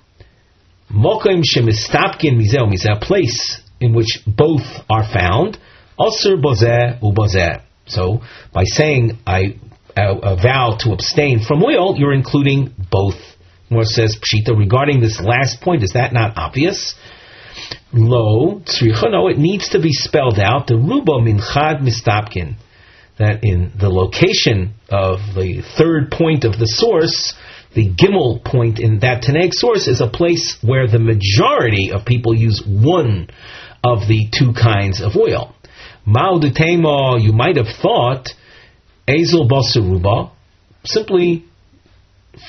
Mokim 0.91 1.43
shemistapkin 1.43 2.38
mizeh 2.39 2.62
mizeh, 2.62 2.98
a 2.98 3.00
place 3.00 3.62
in 3.79 3.93
which 3.93 4.19
both 4.25 4.65
are 4.89 5.03
found. 5.03 5.57
Osir 6.00 6.41
bozeh 6.41 7.00
ubozeh. 7.01 7.62
So 7.88 8.21
by 8.53 8.63
saying 8.65 9.19
I 9.25 9.55
vow 9.95 10.77
to 10.81 10.91
abstain 10.91 11.43
from 11.43 11.63
oil, 11.63 11.98
you're 11.98 12.13
including 12.13 12.74
both. 12.91 13.17
More 13.69 13.83
says 13.83 14.17
Pshita 14.17 14.57
regarding 14.57 15.00
this 15.01 15.19
last 15.19 15.62
point. 15.62 15.83
Is 15.83 15.91
that 15.93 16.12
not 16.13 16.38
obvious? 16.38 16.95
Lo 17.91 18.62
no, 18.62 19.27
it 19.27 19.38
needs 19.38 19.69
to 19.69 19.79
be 19.79 19.91
spelled 19.91 20.39
out. 20.39 20.67
The 20.67 20.75
rubo 20.75 21.19
minchad 21.22 21.81
mistapkin. 21.81 22.55
That 23.17 23.43
in 23.43 23.74
the 23.77 23.89
location 23.89 24.75
of 24.89 25.19
the 25.36 25.62
third 25.77 26.12
point 26.12 26.46
of 26.46 26.58
the 26.58 26.67
source, 26.67 27.34
the 27.74 27.89
gimel 27.89 28.43
point 28.43 28.79
in 28.79 29.00
that 29.00 29.24
Tanaic 29.24 29.53
source 29.53 29.88
is 29.88 30.01
a 30.01 30.08
place 30.08 30.58
where 30.62 30.88
the 30.88 31.00
majority 31.00 31.91
of 31.91 32.05
people 32.05 32.34
use 32.36 32.63
one 32.65 33.29
of 33.84 34.08
the 34.08 34.29
two 34.31 34.53
kinds 34.53 35.01
of 35.01 35.15
oil. 35.17 35.55
Ma'udetema, 36.08 37.22
you 37.22 37.34
might 37.34 37.58
have 37.58 37.67
thought, 37.81 38.29
Azel 39.08 39.50
Basaruba, 39.50 40.31
simply 40.86 41.46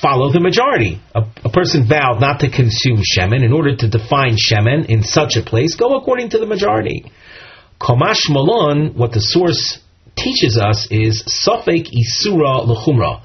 follow 0.01 0.31
the 0.31 0.39
majority. 0.39 1.01
A, 1.13 1.23
a, 1.43 1.49
person 1.49 1.87
vowed 1.87 2.19
not 2.21 2.39
to 2.41 2.49
consume 2.49 3.01
shemen. 3.01 3.43
In 3.43 3.53
order 3.53 3.75
to 3.75 3.89
define 3.89 4.37
shemen 4.37 4.87
in 4.87 5.03
such 5.03 5.35
a 5.35 5.43
place, 5.43 5.75
go 5.75 5.97
according 5.97 6.29
to 6.31 6.37
the 6.37 6.45
majority. 6.45 7.11
Komash 7.79 8.29
Malon, 8.29 8.93
what 8.95 9.11
the 9.11 9.19
source 9.19 9.79
teaches 10.15 10.57
us 10.57 10.87
is 10.91 11.23
Safek 11.23 11.87
Isura 11.89 12.65
Lechumra. 12.67 13.23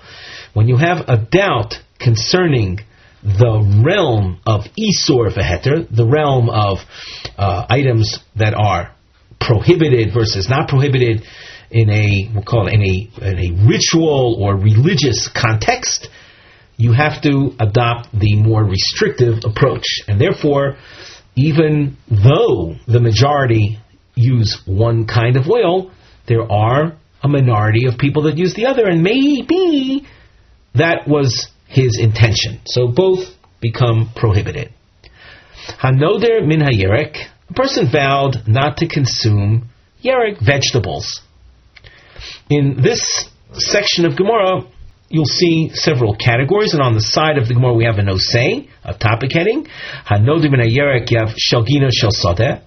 When 0.55 0.69
you 0.69 0.77
have 0.77 1.09
a 1.09 1.19
doubt 1.19 1.75
concerning 1.99 2.81
the 3.23 3.83
realm 3.85 4.41
of 4.47 4.63
Isur 4.79 5.35
Veheter, 5.35 5.87
the 5.95 6.07
realm 6.07 6.49
of 6.49 6.79
uh, 7.37 7.67
items 7.69 8.19
that 8.37 8.55
are 8.55 8.95
prohibited 9.41 10.15
versus 10.15 10.49
not 10.49 10.69
prohibited 10.69 11.23
in 11.71 11.91
a 11.91 12.31
we'll 12.33 12.45
call 12.45 12.69
it 12.69 12.75
in 12.75 12.83
a 12.83 13.31
in 13.31 13.39
a 13.39 13.67
ritual 13.67 14.37
or 14.41 14.57
religious 14.57 15.29
context, 15.29 16.09
you 16.77 16.93
have 16.93 17.23
to 17.23 17.53
adopt 17.59 18.09
the 18.13 18.37
more 18.37 18.65
restrictive 18.65 19.45
approach. 19.45 19.85
And 20.07 20.21
therefore, 20.21 20.77
even 21.35 21.97
though 22.09 22.77
the 22.87 23.01
majority 23.01 23.79
use 24.15 24.61
one 24.67 25.07
kind 25.07 25.37
of 25.37 25.49
oil, 25.49 25.91
there 26.29 26.51
are 26.51 26.97
a 27.23 27.29
minority 27.29 27.87
of 27.87 27.99
people 27.99 28.25
that 28.25 28.37
use 28.37 28.55
the 28.55 28.67
other, 28.67 28.87
and 28.87 29.03
maybe 29.03 30.07
that 30.75 31.09
was 31.09 31.49
his 31.67 31.99
intention. 32.01 32.61
So 32.67 32.89
both 32.89 33.25
become 33.61 34.11
prohibited. 34.15 34.73
Hanoder 35.83 36.47
min 36.47 36.61
hayerek, 36.61 37.17
a 37.49 37.53
person 37.55 37.89
vowed 37.91 38.47
not 38.47 38.79
to 38.79 38.89
consume 38.89 39.71
yerek 40.03 40.45
vegetables. 40.45 41.21
In 42.51 42.81
this 42.83 43.29
section 43.53 44.05
of 44.05 44.17
Gemara, 44.17 44.63
you'll 45.09 45.25
see 45.25 45.71
several 45.75 46.17
categories, 46.17 46.75
and 46.75 46.83
on 46.83 46.95
the 46.95 47.01
side 47.01 47.39
of 47.39 47.49
the 47.49 47.55
Gemara 47.55 47.75
we 47.75 47.85
have 47.85 47.99
a 47.99 48.03
nosei, 48.03 48.69
a 48.85 48.95
topic 48.95 49.31
heading. 49.33 49.67
Hanoder 50.09 50.51
min 50.51 50.61
hayerek, 50.61 51.11
you 51.11 51.19
have 51.19 51.35
shalgina 51.37 51.91
shel 51.93 52.63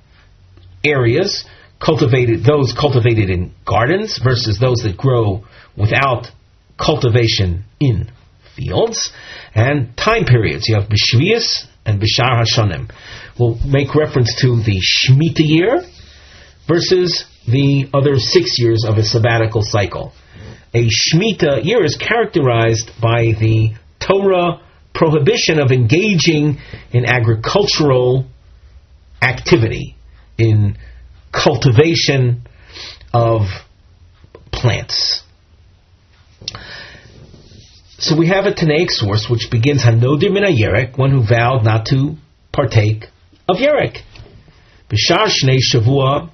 areas 0.84 1.46
cultivated, 1.80 2.44
those 2.44 2.74
cultivated 2.74 3.30
in 3.30 3.54
gardens 3.66 4.20
versus 4.24 4.60
those 4.60 4.80
that 4.80 4.98
grow 4.98 5.46
without 5.78 6.28
cultivation 6.78 7.64
in 7.80 8.12
fields, 8.56 9.12
and 9.56 9.96
time 9.98 10.26
periods. 10.26 10.68
You 10.68 10.76
have 10.80 10.90
Bishvias 10.90 11.66
and 11.86 12.02
Bishar 12.02 12.42
Hashanim. 12.42 12.92
We'll 13.40 13.58
make 13.66 13.96
reference 13.96 14.36
to 14.42 14.62
the 14.62 14.80
Shemitah 14.80 15.48
year 15.48 15.82
versus 16.68 17.26
the 17.50 17.90
other 17.94 18.18
six 18.18 18.58
years 18.60 18.86
of 18.88 18.98
a 18.98 19.04
sabbatical 19.04 19.62
cycle. 19.64 20.14
A 20.74 20.88
Shemitah 20.88 21.64
year 21.64 21.84
is 21.84 21.98
characterized 21.98 22.92
by 23.02 23.34
the 23.40 23.74
Torah 24.00 24.62
prohibition 24.94 25.60
of 25.60 25.72
engaging 25.72 26.60
in 26.92 27.06
agricultural 27.06 28.26
activity, 29.22 29.96
in 30.38 30.78
cultivation 31.32 32.48
of 33.14 33.42
plants. 34.52 35.24
So 37.98 38.18
we 38.18 38.28
have 38.28 38.46
a 38.46 38.54
Tanaic 38.54 38.90
source 38.90 39.28
which 39.30 39.50
begins 39.52 39.84
Hanodir 39.84 40.32
min 40.32 40.44
Yerek, 40.44 40.98
one 40.98 41.12
who 41.12 41.26
vowed 41.28 41.64
not 41.64 41.88
to 41.88 42.16
partake 42.54 43.06
of 43.48 43.58
Yerek. 43.58 44.02
Bishar 44.90 45.28
Shnei 45.28 45.60
Shavua, 45.60 46.32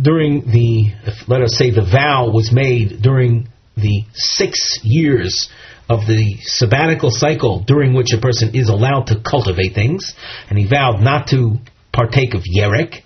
during 0.00 0.42
the, 0.50 0.92
let 1.26 1.42
us 1.42 1.56
say 1.56 1.70
the 1.70 1.84
vow 1.84 2.30
was 2.30 2.52
made 2.52 3.02
during 3.02 3.48
the 3.76 4.04
six 4.14 4.80
years 4.82 5.50
of 5.88 6.06
the 6.06 6.36
sabbatical 6.42 7.10
cycle 7.10 7.64
during 7.66 7.94
which 7.94 8.12
a 8.12 8.20
person 8.20 8.54
is 8.54 8.68
allowed 8.68 9.08
to 9.08 9.20
cultivate 9.20 9.74
things, 9.74 10.14
and 10.48 10.58
he 10.58 10.66
vowed 10.66 11.00
not 11.00 11.28
to 11.28 11.56
partake 11.92 12.34
of 12.34 12.42
Yerek. 12.42 13.02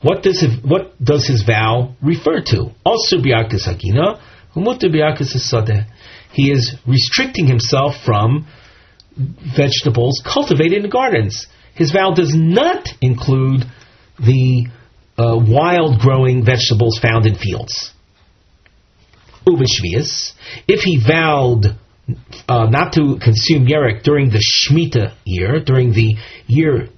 What 0.00 0.22
does 0.22 0.40
his, 0.40 0.56
what 0.64 1.02
does 1.02 1.26
his 1.26 1.42
vow 1.42 1.96
refer 2.00 2.40
to? 2.46 2.70
Also. 2.84 3.16
He 6.32 6.52
is 6.52 6.76
restricting 6.86 7.46
himself 7.46 7.94
from 8.04 8.46
vegetables 9.56 10.22
cultivated 10.24 10.84
in 10.84 10.90
gardens. 10.90 11.46
His 11.74 11.90
vow 11.90 12.12
does 12.14 12.32
not 12.34 12.88
include 13.00 13.64
the 14.18 14.68
uh, 15.18 15.38
wild 15.38 16.00
growing 16.00 16.44
vegetables 16.44 16.98
found 16.98 17.26
in 17.26 17.34
fields. 17.34 17.92
Uvishvias, 19.46 20.32
if 20.68 20.80
he 20.80 21.02
vowed 21.04 21.66
uh, 22.48 22.66
not 22.66 22.92
to 22.94 23.18
consume 23.22 23.66
yerek 23.66 24.02
during 24.02 24.30
the 24.30 24.42
Shemitah 24.42 25.14
year, 25.24 25.60
during 25.60 25.92
the 25.92 26.16
year 26.46 26.88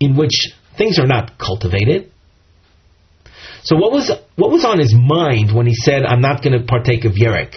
in 0.00 0.16
which 0.16 0.52
things 0.76 0.98
are 0.98 1.06
not 1.06 1.38
cultivated, 1.38 2.10
so 3.62 3.76
what 3.76 3.92
was 3.92 4.10
what 4.36 4.50
was 4.50 4.64
on 4.64 4.78
his 4.78 4.94
mind 4.94 5.54
when 5.54 5.66
he 5.66 5.74
said, 5.74 6.04
"I'm 6.04 6.20
not 6.20 6.42
going 6.42 6.58
to 6.58 6.64
partake 6.64 7.04
of 7.04 7.12
yerek"? 7.12 7.56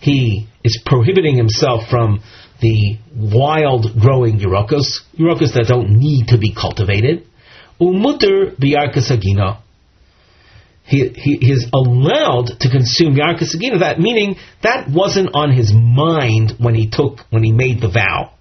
He 0.00 0.48
is 0.64 0.82
prohibiting 0.84 1.36
himself 1.36 1.88
from 1.88 2.22
the 2.60 2.98
wild 3.14 3.98
growing 4.00 4.38
Yerokos, 4.38 5.00
Yerokos 5.18 5.54
that 5.54 5.66
don't 5.68 5.98
need 5.98 6.28
to 6.28 6.38
be 6.38 6.54
cultivated. 6.54 7.26
Umutter 7.80 8.56
biyarkas 8.56 9.10
agina. 9.10 9.58
He, 10.84 11.08
he, 11.08 11.36
he 11.36 11.52
is 11.52 11.68
allowed 11.72 12.46
to 12.60 12.68
consume 12.68 13.14
yarkas 13.14 13.54
agina. 13.56 13.80
That 13.80 14.00
meaning 14.00 14.36
that 14.62 14.88
wasn't 14.88 15.30
on 15.34 15.52
his 15.52 15.72
mind 15.72 16.54
when 16.58 16.74
he 16.74 16.90
took 16.90 17.20
when 17.30 17.44
he 17.44 17.52
made 17.52 17.80
the 17.80 17.90
vow. 17.90 18.32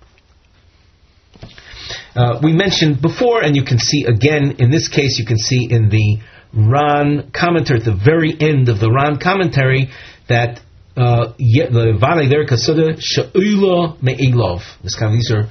Uh, 2.16 2.40
we 2.44 2.54
mentioned 2.54 3.02
before, 3.02 3.44
and 3.44 3.56
you 3.56 3.64
can 3.64 3.78
see 3.78 4.06
again 4.06 4.56
in 4.60 4.72
this 4.72 4.88
case, 4.88 5.20
you 5.20 5.26
can 5.26 5.38
see 5.38 5.68
in 5.70 5.90
the 5.90 6.18
Ran 6.52 7.32
commentary 7.32 7.80
at 7.80 7.86
the 7.86 7.94
very 7.94 8.36
end 8.40 8.70
of 8.70 8.80
the 8.80 8.92
Ran 8.92 9.20
commentary 9.20 9.90
that 10.28 10.60
uh, 10.98 11.34
the 11.38 11.98
Vale 12.00 12.28
there 12.28 12.46
Kasuda 12.46 12.98
Sha'ula 12.98 14.02
Me'ilov. 14.02 14.62
These 14.84 15.32
are 15.32 15.48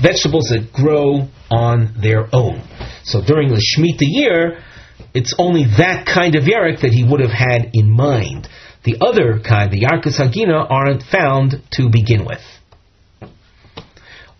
vegetables 0.00 0.48
that 0.50 0.70
grow 0.72 1.28
on 1.50 1.94
their 2.00 2.28
own. 2.32 2.62
So 3.08 3.22
during 3.22 3.48
the 3.48 3.56
Shemitah 3.56 4.06
year, 4.06 4.62
it's 5.14 5.34
only 5.38 5.64
that 5.78 6.06
kind 6.06 6.34
of 6.34 6.44
Yarek 6.44 6.82
that 6.82 6.92
he 6.92 7.04
would 7.04 7.20
have 7.20 7.30
had 7.30 7.70
in 7.72 7.90
mind. 7.90 8.48
The 8.84 8.96
other 9.00 9.40
kind, 9.40 9.70
the 9.72 9.80
Yarkas 9.80 10.18
Hagina, 10.18 10.66
aren't 10.70 11.02
found 11.02 11.62
to 11.72 11.90
begin 11.90 12.24
with. 12.24 12.42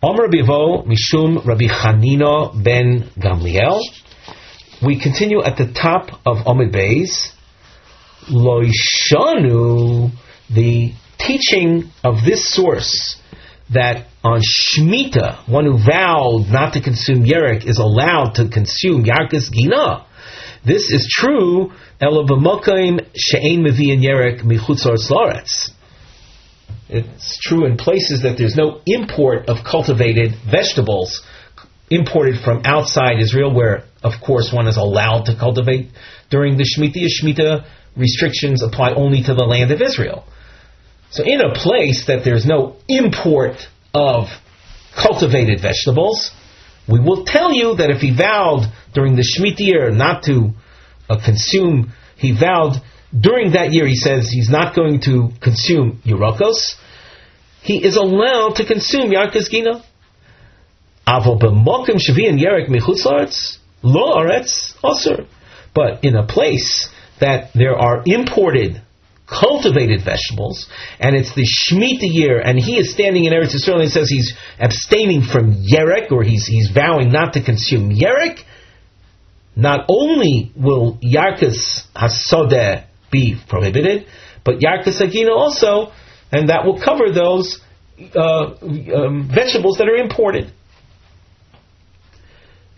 Omer 0.02 0.28
Bivo 0.28 0.86
Mishum 0.86 1.44
Rabbi 1.44 1.66
Chanina 1.66 2.52
ben 2.62 3.10
Gamliel 3.18 3.80
we 4.80 5.00
continue 5.00 5.42
at 5.42 5.56
the 5.56 5.72
top 5.72 6.20
of 6.24 6.38
Omid 6.46 6.72
Beis. 6.72 7.32
Loishanu, 8.30 10.10
the 10.54 10.92
teaching 11.18 11.90
of 12.04 12.24
this 12.24 12.54
source 12.54 13.17
that 13.70 14.06
on 14.24 14.40
Shemitah, 14.40 15.48
one 15.48 15.64
who 15.64 15.78
vowed 15.78 16.46
not 16.48 16.74
to 16.74 16.80
consume 16.80 17.24
Yerek 17.24 17.66
is 17.66 17.78
allowed 17.78 18.34
to 18.36 18.48
consume 18.48 19.04
Yarkas 19.04 19.50
Gina. 19.52 20.06
This 20.64 20.90
is 20.90 21.08
true, 21.10 21.72
Elobamokaim 22.00 23.06
She'ein 23.14 23.62
Mevian 23.62 24.02
Yerek 24.02 24.42
Michutzar 24.42 24.96
Slaretz. 24.98 25.70
It's 26.88 27.38
true 27.42 27.66
in 27.66 27.76
places 27.76 28.22
that 28.22 28.38
there's 28.38 28.56
no 28.56 28.80
import 28.86 29.48
of 29.48 29.58
cultivated 29.64 30.34
vegetables 30.50 31.22
imported 31.90 32.40
from 32.42 32.62
outside 32.64 33.20
Israel, 33.20 33.54
where 33.54 33.84
of 34.02 34.12
course 34.24 34.52
one 34.52 34.66
is 34.66 34.76
allowed 34.76 35.26
to 35.26 35.36
cultivate 35.36 35.90
during 36.30 36.56
the 36.56 36.64
Shemitah. 36.64 37.08
Shemitah 37.22 37.66
restrictions 37.96 38.62
apply 38.62 38.92
only 38.94 39.22
to 39.22 39.34
the 39.34 39.44
land 39.44 39.70
of 39.70 39.82
Israel. 39.82 40.24
So 41.10 41.24
in 41.24 41.40
a 41.40 41.54
place 41.54 42.06
that 42.06 42.24
there's 42.24 42.44
no 42.44 42.76
import 42.88 43.56
of 43.94 44.28
cultivated 44.94 45.60
vegetables, 45.60 46.32
we 46.88 47.00
will 47.00 47.24
tell 47.24 47.52
you 47.52 47.76
that 47.76 47.90
if 47.90 48.00
he 48.00 48.14
vowed 48.14 48.70
during 48.94 49.16
the 49.16 49.22
Shemitah 49.22 49.60
year 49.60 49.90
not 49.90 50.24
to 50.24 50.50
uh, 51.08 51.18
consume, 51.24 51.92
he 52.16 52.32
vowed 52.32 52.82
during 53.18 53.52
that 53.52 53.72
year, 53.72 53.86
he 53.86 53.96
says 53.96 54.28
he's 54.30 54.50
not 54.50 54.74
going 54.74 55.00
to 55.02 55.30
consume 55.40 56.02
Yerokos, 56.04 56.74
he 57.62 57.84
is 57.84 57.96
allowed 57.96 58.56
to 58.56 58.66
consume 58.66 59.10
Yarkas 59.10 59.50
Gina. 59.50 59.82
Aval 61.06 61.40
b'mokim 61.40 61.96
shavian 61.96 62.38
yerek 62.38 62.68
michutzarts 62.68 63.58
lo 63.82 64.16
aretz. 64.16 64.74
But 65.74 66.04
in 66.04 66.16
a 66.16 66.26
place 66.26 66.88
that 67.20 67.50
there 67.54 67.76
are 67.76 68.02
imported 68.04 68.82
cultivated 69.28 70.02
vegetables, 70.04 70.68
and 70.98 71.14
it's 71.14 71.34
the 71.34 71.44
Shemitah 71.44 72.08
year, 72.12 72.40
and 72.40 72.58
he 72.58 72.78
is 72.78 72.92
standing 72.92 73.24
in 73.24 73.32
Eretz 73.32 73.54
Yisrael 73.54 73.82
and 73.82 73.90
says 73.90 74.08
he's 74.08 74.34
abstaining 74.58 75.22
from 75.22 75.52
yerek, 75.52 76.10
or 76.10 76.22
he's, 76.22 76.46
he's 76.46 76.70
vowing 76.70 77.12
not 77.12 77.34
to 77.34 77.44
consume 77.44 77.90
yerek, 77.90 78.40
not 79.54 79.86
only 79.88 80.52
will 80.56 80.98
Yarkas 81.02 81.82
Hasodeh 81.94 82.86
be 83.10 83.36
prohibited, 83.48 84.06
but 84.44 84.60
Yarkas 84.60 85.00
Agina 85.00 85.30
also, 85.30 85.92
and 86.30 86.48
that 86.48 86.64
will 86.64 86.80
cover 86.82 87.12
those 87.12 87.60
uh, 88.14 88.54
um, 88.62 89.30
vegetables 89.34 89.78
that 89.78 89.88
are 89.88 89.96
imported. 89.96 90.52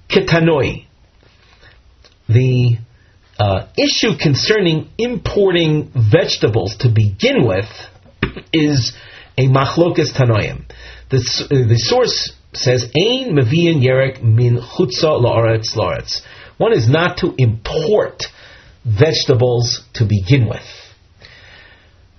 Ketanoi. 0.09 0.87
The 2.29 2.79
uh, 3.41 3.67
issue 3.79 4.19
concerning 4.21 4.91
importing 4.99 5.91
vegetables 5.95 6.77
to 6.81 6.91
begin 6.91 7.47
with 7.47 7.71
is 8.53 8.93
a 9.39 9.47
machlokas 9.47 10.13
tanoim. 10.13 10.65
The, 11.09 11.17
uh, 11.17 11.69
the 11.69 11.79
source 11.79 12.33
says, 12.53 12.85
Ein 12.95 13.35
mevian 13.35 13.83
yerek 13.83 14.23
min 14.23 14.59
chutza 14.59 15.19
la'aretz 15.19 15.75
la'aretz. 15.75 16.21
One 16.59 16.75
is 16.75 16.91
not 16.91 17.17
to 17.19 17.35
import 17.39 18.25
vegetables 18.85 19.83
to 19.95 20.05
begin 20.05 20.47
with. 20.47 20.69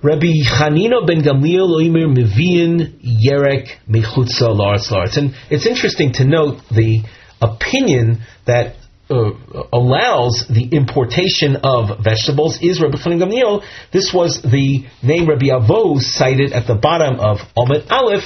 Rabbi 0.02 0.42
Chanina 0.44 1.06
ben 1.06 1.22
Gamliel 1.22 1.70
oimer 1.70 2.10
mevian 2.18 3.00
yerek 3.04 3.68
mechutza 3.88 4.50
la'aretz 4.50 4.90
la'aretz. 4.90 5.18
And 5.18 5.36
it's 5.52 5.68
interesting 5.68 6.14
to 6.14 6.26
note 6.26 6.62
the 6.72 7.04
opinion 7.40 8.24
that 8.48 8.76
uh, 9.12 9.68
allows 9.74 10.46
the 10.50 10.70
importation 10.72 11.58
of 11.58 12.04
vegetables 12.04 12.60
is 12.62 12.82
Rabbi 12.82 12.98
Chanan 12.98 13.20
Gamliel. 13.20 13.64
This 13.92 14.14
was 14.14 14.42
the 14.42 14.86
name 15.04 15.28
Rabbi 15.28 15.48
Avo 15.48 16.00
cited 16.00 16.54
at 16.54 16.68
the 16.68 16.76
bottom 16.76 17.20
of 17.20 17.40
Omet 17.58 17.92
Aleph, 17.92 18.24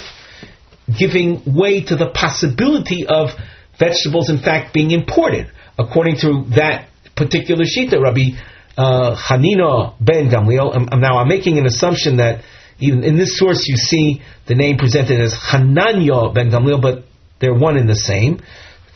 giving 0.98 1.42
way 1.46 1.84
to 1.84 1.96
the 1.96 2.10
possibility 2.10 3.08
of 3.08 3.32
vegetables, 3.80 4.30
in 4.30 4.38
fact, 4.38 4.74
being 4.74 4.92
imported. 4.92 5.52
According 5.78 6.18
to 6.18 6.46
that 6.56 6.90
particular 7.16 7.66
shita, 7.66 8.00
Rabbi 8.00 8.38
uh, 8.78 9.16
Hanina 9.16 9.96
ben 10.00 10.30
Gamliel. 10.30 10.76
Um, 10.76 11.00
now, 11.00 11.18
I'm 11.18 11.28
making 11.28 11.58
an 11.58 11.66
assumption 11.66 12.18
that 12.18 12.44
even 12.80 13.04
in 13.04 13.16
this 13.18 13.38
source 13.38 13.68
you 13.68 13.78
see 13.78 14.22
the 14.48 14.56
name 14.56 14.78
presented 14.78 15.20
as 15.20 15.34
Hananya 15.34 16.34
ben 16.34 16.52
Gamliel, 16.52 16.82
but 16.82 17.06
they're 17.40 17.54
one 17.54 17.78
and 17.78 17.90
the 17.90 17.96
same. 17.96 18.42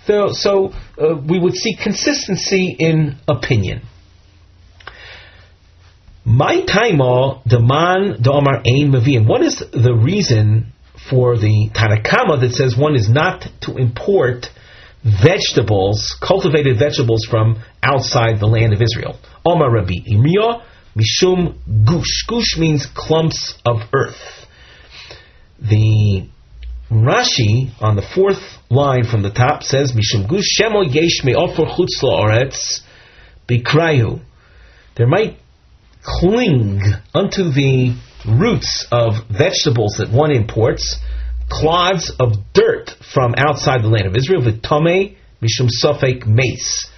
So, 0.09 0.29
so 0.31 0.71
uh, 0.97 1.21
we 1.23 1.37
would 1.37 1.53
see 1.53 1.75
consistency 1.75 2.75
in 2.79 3.17
opinion. 3.27 3.83
My 6.25 6.65
taimo 6.65 7.43
deman 7.47 8.19
domar 8.19 8.63
ein 8.65 8.91
mavim. 8.91 9.27
What 9.27 9.43
is 9.43 9.63
the 9.71 9.93
reason 9.93 10.73
for 11.11 11.37
the 11.37 11.69
Tanakama 11.75 12.41
that 12.41 12.53
says 12.53 12.75
one 12.75 12.95
is 12.95 13.07
not 13.07 13.45
to 13.61 13.77
import 13.77 14.47
vegetables, 15.03 16.17
cultivated 16.19 16.79
vegetables 16.79 17.27
from 17.29 17.61
outside 17.83 18.39
the 18.39 18.47
land 18.47 18.73
of 18.73 18.81
Israel? 18.81 19.19
Omar 19.45 19.71
Rabbi 19.71 19.93
Yirmiya 20.09 20.63
mishum 20.95 21.85
gush. 21.85 22.25
Gush 22.27 22.57
means 22.57 22.87
clumps 22.95 23.59
of 23.63 23.81
earth. 23.93 24.47
The 25.61 26.27
Rashi 26.91 27.69
on 27.79 27.95
the 27.95 28.01
fourth 28.01 28.41
line 28.69 29.03
from 29.03 29.21
the 29.21 29.29
top 29.29 29.61
says 29.61 29.91
Mishum 29.91 30.27
Gush 30.27 30.57
Shemo 30.59 30.83
Yesh 30.91 31.23
Me'ofer 31.23 31.67
Chutz 31.67 32.01
La'aretz 32.01 32.79
Bikrayu. 33.47 34.21
There 34.95 35.07
might 35.07 35.37
cling 36.01 36.81
unto 37.13 37.51
the 37.51 37.95
roots 38.27 38.87
of 38.91 39.13
vegetables 39.29 39.97
that 39.99 40.09
one 40.11 40.31
imports 40.31 40.97
clods 41.47 42.11
of 42.19 42.33
dirt 42.53 42.91
from 43.13 43.35
outside 43.37 43.83
the 43.83 43.87
land 43.87 44.07
of 44.07 44.15
Israel. 44.15 44.41
V'tomei 44.41 45.15
Mishum 45.41 45.69
Sofek 45.69 46.25
Mace. 46.25 46.89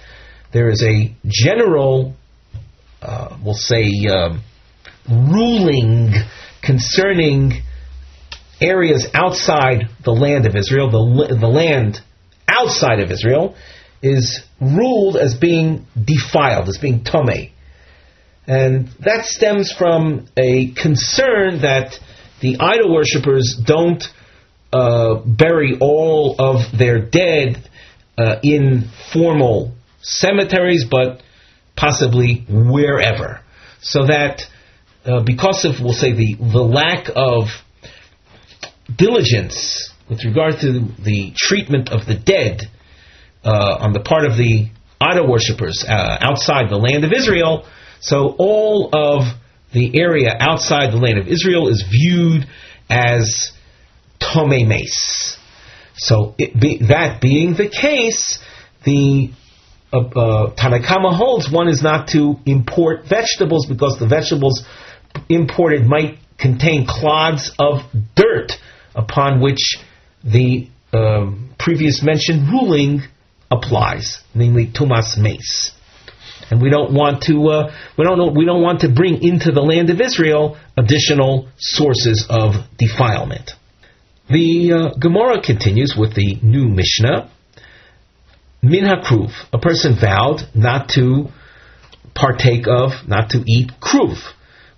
There 0.52 0.70
is 0.70 0.82
a 0.82 1.14
general, 1.26 2.14
uh, 3.02 3.36
we'll 3.44 3.54
say, 3.54 3.90
uh, 4.08 4.38
ruling 5.08 6.12
concerning 6.62 7.62
areas 8.62 9.06
outside 9.14 9.88
the 10.04 10.12
land 10.12 10.46
of 10.46 10.56
Israel, 10.56 10.90
the, 10.90 11.36
the 11.36 11.48
land 11.48 12.00
outside 12.48 13.00
of 13.00 13.10
Israel, 13.10 13.54
is 14.02 14.42
ruled 14.60 15.16
as 15.16 15.34
being 15.34 15.86
defiled, 16.02 16.68
as 16.68 16.78
being 16.78 17.04
tome. 17.04 17.50
And 18.46 18.88
that 19.00 19.24
stems 19.24 19.72
from 19.72 20.28
a 20.36 20.72
concern 20.72 21.62
that 21.62 21.94
the 22.40 22.56
idol 22.58 22.92
worshippers 22.92 23.56
don't 23.64 24.02
uh, 24.72 25.20
bury 25.24 25.78
all 25.80 26.34
of 26.38 26.76
their 26.76 27.00
dead 27.00 27.68
uh, 28.18 28.36
in 28.42 28.90
formal 29.12 29.72
cemeteries, 30.00 30.84
but 30.90 31.22
possibly 31.76 32.44
wherever. 32.48 33.40
So 33.80 34.06
that 34.06 34.42
uh, 35.04 35.22
because 35.24 35.64
of, 35.64 35.80
we'll 35.80 35.92
say, 35.92 36.12
the, 36.12 36.34
the 36.34 36.62
lack 36.62 37.08
of 37.14 37.48
diligence 38.96 39.92
with 40.08 40.24
regard 40.24 40.60
to 40.60 40.72
the 41.02 41.32
treatment 41.36 41.90
of 41.90 42.06
the 42.06 42.14
dead 42.14 42.62
uh, 43.44 43.78
on 43.80 43.92
the 43.92 44.00
part 44.00 44.24
of 44.24 44.36
the 44.36 44.68
idol 45.00 45.28
worshippers 45.28 45.84
uh, 45.86 46.18
outside 46.20 46.70
the 46.70 46.76
land 46.76 47.04
of 47.04 47.12
Israel. 47.12 47.66
So 48.00 48.34
all 48.38 48.90
of 48.92 49.24
the 49.72 50.00
area 50.00 50.36
outside 50.38 50.92
the 50.92 50.98
land 50.98 51.18
of 51.18 51.28
Israel 51.28 51.68
is 51.68 51.84
viewed 51.90 52.46
as 52.90 53.52
tome 54.20 54.68
mace. 54.68 55.38
So 55.96 56.34
be, 56.38 56.78
that 56.88 57.20
being 57.20 57.54
the 57.54 57.68
case, 57.68 58.38
the 58.84 59.30
uh, 59.92 59.98
uh, 59.98 60.54
Tanakama 60.54 61.16
holds 61.16 61.50
one 61.50 61.68
is 61.68 61.82
not 61.82 62.08
to 62.08 62.36
import 62.46 63.04
vegetables 63.08 63.66
because 63.66 63.98
the 63.98 64.06
vegetables 64.06 64.64
imported 65.28 65.84
might 65.86 66.18
contain 66.38 66.86
clods 66.86 67.52
of 67.58 67.82
dirt 68.14 68.52
upon 68.94 69.40
which 69.40 69.76
the 70.24 70.68
um, 70.92 71.54
previous 71.58 72.02
mentioned 72.02 72.48
ruling 72.48 73.02
applies, 73.50 74.22
namely 74.34 74.66
Tumas 74.66 75.16
Mace. 75.18 75.72
And 76.50 76.60
we 76.60 76.70
don't 76.70 76.92
want 76.92 77.22
to 77.24 77.48
uh, 77.48 77.74
we 77.96 78.04
don't 78.04 78.36
we 78.36 78.44
don't 78.44 78.62
want 78.62 78.80
to 78.80 78.92
bring 78.92 79.22
into 79.22 79.52
the 79.52 79.62
land 79.62 79.88
of 79.90 80.00
Israel 80.00 80.58
additional 80.76 81.48
sources 81.56 82.26
of 82.28 82.54
defilement. 82.78 83.52
The 84.28 84.72
uh, 84.72 84.98
Gemara 84.98 85.40
continues 85.40 85.94
with 85.98 86.14
the 86.14 86.38
new 86.42 86.68
Mishnah. 86.68 87.30
Min 88.62 88.84
hakruv, 88.84 89.30
a 89.52 89.58
person 89.58 89.96
vowed 90.00 90.42
not 90.54 90.90
to 90.90 91.28
partake 92.14 92.66
of, 92.68 92.92
not 93.08 93.30
to 93.30 93.42
eat 93.46 93.70
kruv. 93.80 94.16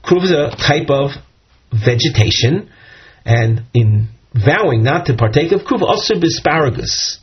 Kruv 0.05 0.24
is 0.24 0.31
a 0.31 0.50
type 0.57 0.90
of 0.90 1.11
vegetation 1.72 2.70
and 3.24 3.62
in 3.72 4.08
vowing 4.34 4.82
not 4.82 5.06
to 5.06 5.16
partake 5.16 5.52
of 5.52 5.60
kruv, 5.62 5.82
also 5.82 6.14
asparagus. 6.14 7.18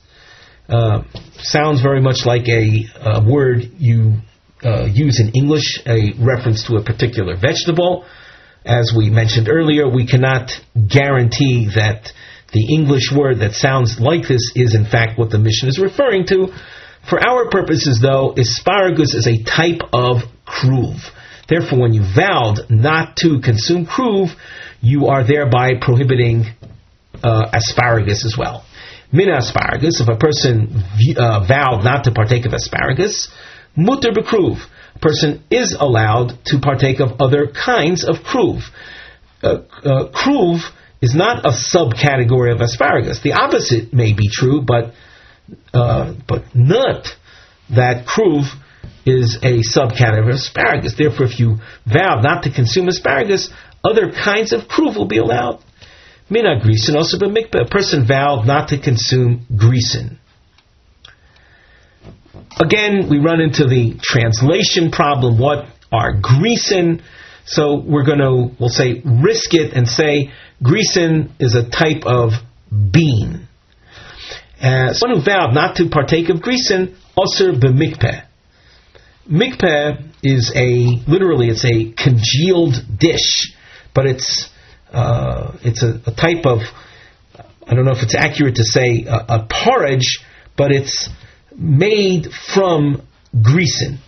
Uh, 0.69 1.03
sounds 1.39 1.81
very 1.81 2.01
much 2.01 2.25
like 2.25 2.47
a, 2.47 2.85
a 3.01 3.29
word 3.29 3.59
you 3.77 4.17
uh, 4.63 4.85
use 4.85 5.19
in 5.19 5.29
English, 5.29 5.79
a 5.85 6.13
reference 6.19 6.67
to 6.67 6.75
a 6.75 6.83
particular 6.83 7.35
vegetable. 7.35 8.05
As 8.63 8.93
we 8.95 9.09
mentioned 9.09 9.49
earlier, 9.49 9.89
we 9.89 10.07
cannot 10.07 10.51
guarantee 10.75 11.71
that 11.75 12.11
the 12.53 12.73
English 12.73 13.11
word 13.15 13.39
that 13.39 13.53
sounds 13.53 13.99
like 13.99 14.27
this 14.27 14.51
is 14.55 14.75
in 14.75 14.85
fact 14.85 15.17
what 15.17 15.31
the 15.31 15.39
Mishnah 15.39 15.69
is 15.69 15.79
referring 15.79 16.25
to. 16.27 16.47
For 17.09 17.19
our 17.19 17.49
purposes, 17.49 17.99
though, 18.01 18.33
asparagus 18.37 19.15
is 19.15 19.27
a 19.27 19.43
type 19.43 19.81
of 19.93 20.21
kruv. 20.45 20.99
Therefore, 21.51 21.79
when 21.79 21.93
you 21.93 22.01
vowed 22.01 22.69
not 22.69 23.17
to 23.17 23.41
consume 23.41 23.85
kruv, 23.85 24.29
you 24.79 25.07
are 25.07 25.27
thereby 25.27 25.71
prohibiting 25.81 26.45
uh, 27.21 27.49
asparagus 27.51 28.23
as 28.23 28.37
well. 28.37 28.63
Min 29.11 29.27
asparagus, 29.27 29.99
if 29.99 30.07
a 30.07 30.15
person 30.15 30.81
uh, 31.17 31.45
vowed 31.45 31.83
not 31.83 32.05
to 32.05 32.11
partake 32.11 32.45
of 32.45 32.53
asparagus, 32.53 33.29
mutter 33.75 34.11
bekruv, 34.11 34.59
a 34.95 34.99
person 34.99 35.43
is 35.51 35.75
allowed 35.77 36.39
to 36.45 36.59
partake 36.61 37.01
of 37.01 37.19
other 37.19 37.47
kinds 37.47 38.05
of 38.07 38.15
kruv. 38.23 38.61
Uh, 39.43 39.47
uh, 39.83 40.09
kruv 40.13 40.61
is 41.01 41.13
not 41.13 41.43
a 41.45 41.49
subcategory 41.49 42.53
of 42.55 42.61
asparagus. 42.61 43.19
The 43.21 43.33
opposite 43.33 43.93
may 43.93 44.13
be 44.13 44.29
true, 44.31 44.61
but 44.65 44.93
uh, 45.73 46.13
but 46.25 46.55
not 46.55 47.07
that 47.75 48.05
kruv 48.05 48.45
is 49.05 49.37
a 49.41 49.59
subcategory 49.59 50.23
of 50.23 50.27
asparagus. 50.29 50.95
Therefore, 50.97 51.25
if 51.25 51.39
you 51.39 51.57
vow 51.85 52.21
not 52.21 52.43
to 52.43 52.51
consume 52.51 52.87
asparagus, 52.87 53.49
other 53.83 54.11
kinds 54.11 54.53
of 54.53 54.61
kruv 54.61 54.95
will 54.95 55.07
be 55.07 55.17
allowed. 55.17 55.63
Mina 56.29 56.59
grisen, 56.61 56.95
also 56.95 57.19
but 57.19 57.29
mikpeh. 57.29 57.65
A 57.65 57.69
person 57.69 58.07
vowed 58.07 58.45
not 58.45 58.69
to 58.69 58.79
consume 58.79 59.45
grisen. 59.51 60.17
Again, 62.59 63.09
we 63.09 63.19
run 63.19 63.41
into 63.41 63.65
the 63.67 63.97
translation 64.01 64.91
problem. 64.91 65.39
What 65.39 65.65
are 65.91 66.13
grisen? 66.13 67.01
So 67.45 67.79
we're 67.79 68.05
going 68.05 68.19
to, 68.19 68.55
we'll 68.59 68.69
say, 68.69 69.01
risk 69.03 69.53
it 69.53 69.73
and 69.73 69.87
say 69.87 70.31
grisen 70.63 71.31
is 71.39 71.55
a 71.55 71.69
type 71.69 72.05
of 72.05 72.31
bean. 72.69 73.47
Uh, 74.61 74.93
someone 74.93 75.19
who 75.19 75.25
vowed 75.25 75.53
not 75.53 75.77
to 75.77 75.89
partake 75.89 76.29
of 76.29 76.37
grisen, 76.37 76.95
also 77.15 77.51
b'mikpeh. 77.51 78.25
Mikpeh 79.31 80.09
is 80.23 80.51
a 80.55 81.01
literally 81.09 81.47
it's 81.47 81.65
a 81.65 81.91
congealed 81.91 82.75
dish, 82.97 83.55
but 83.93 84.05
it's 84.05 84.49
uh, 84.91 85.57
it's 85.63 85.83
a, 85.83 86.01
a, 86.05 86.13
type 86.13 86.45
of 86.45 86.59
I 87.65 87.73
don't 87.73 87.85
know 87.85 87.93
if 87.93 88.03
it's 88.03 88.15
accurate 88.15 88.55
to 88.55 88.63
say 88.63 89.05
a, 89.07 89.15
a 89.15 89.47
porridge, 89.49 90.19
but 90.57 90.71
it's 90.71 91.09
made 91.55 92.27
from 92.53 93.07
grisen. 93.33 93.99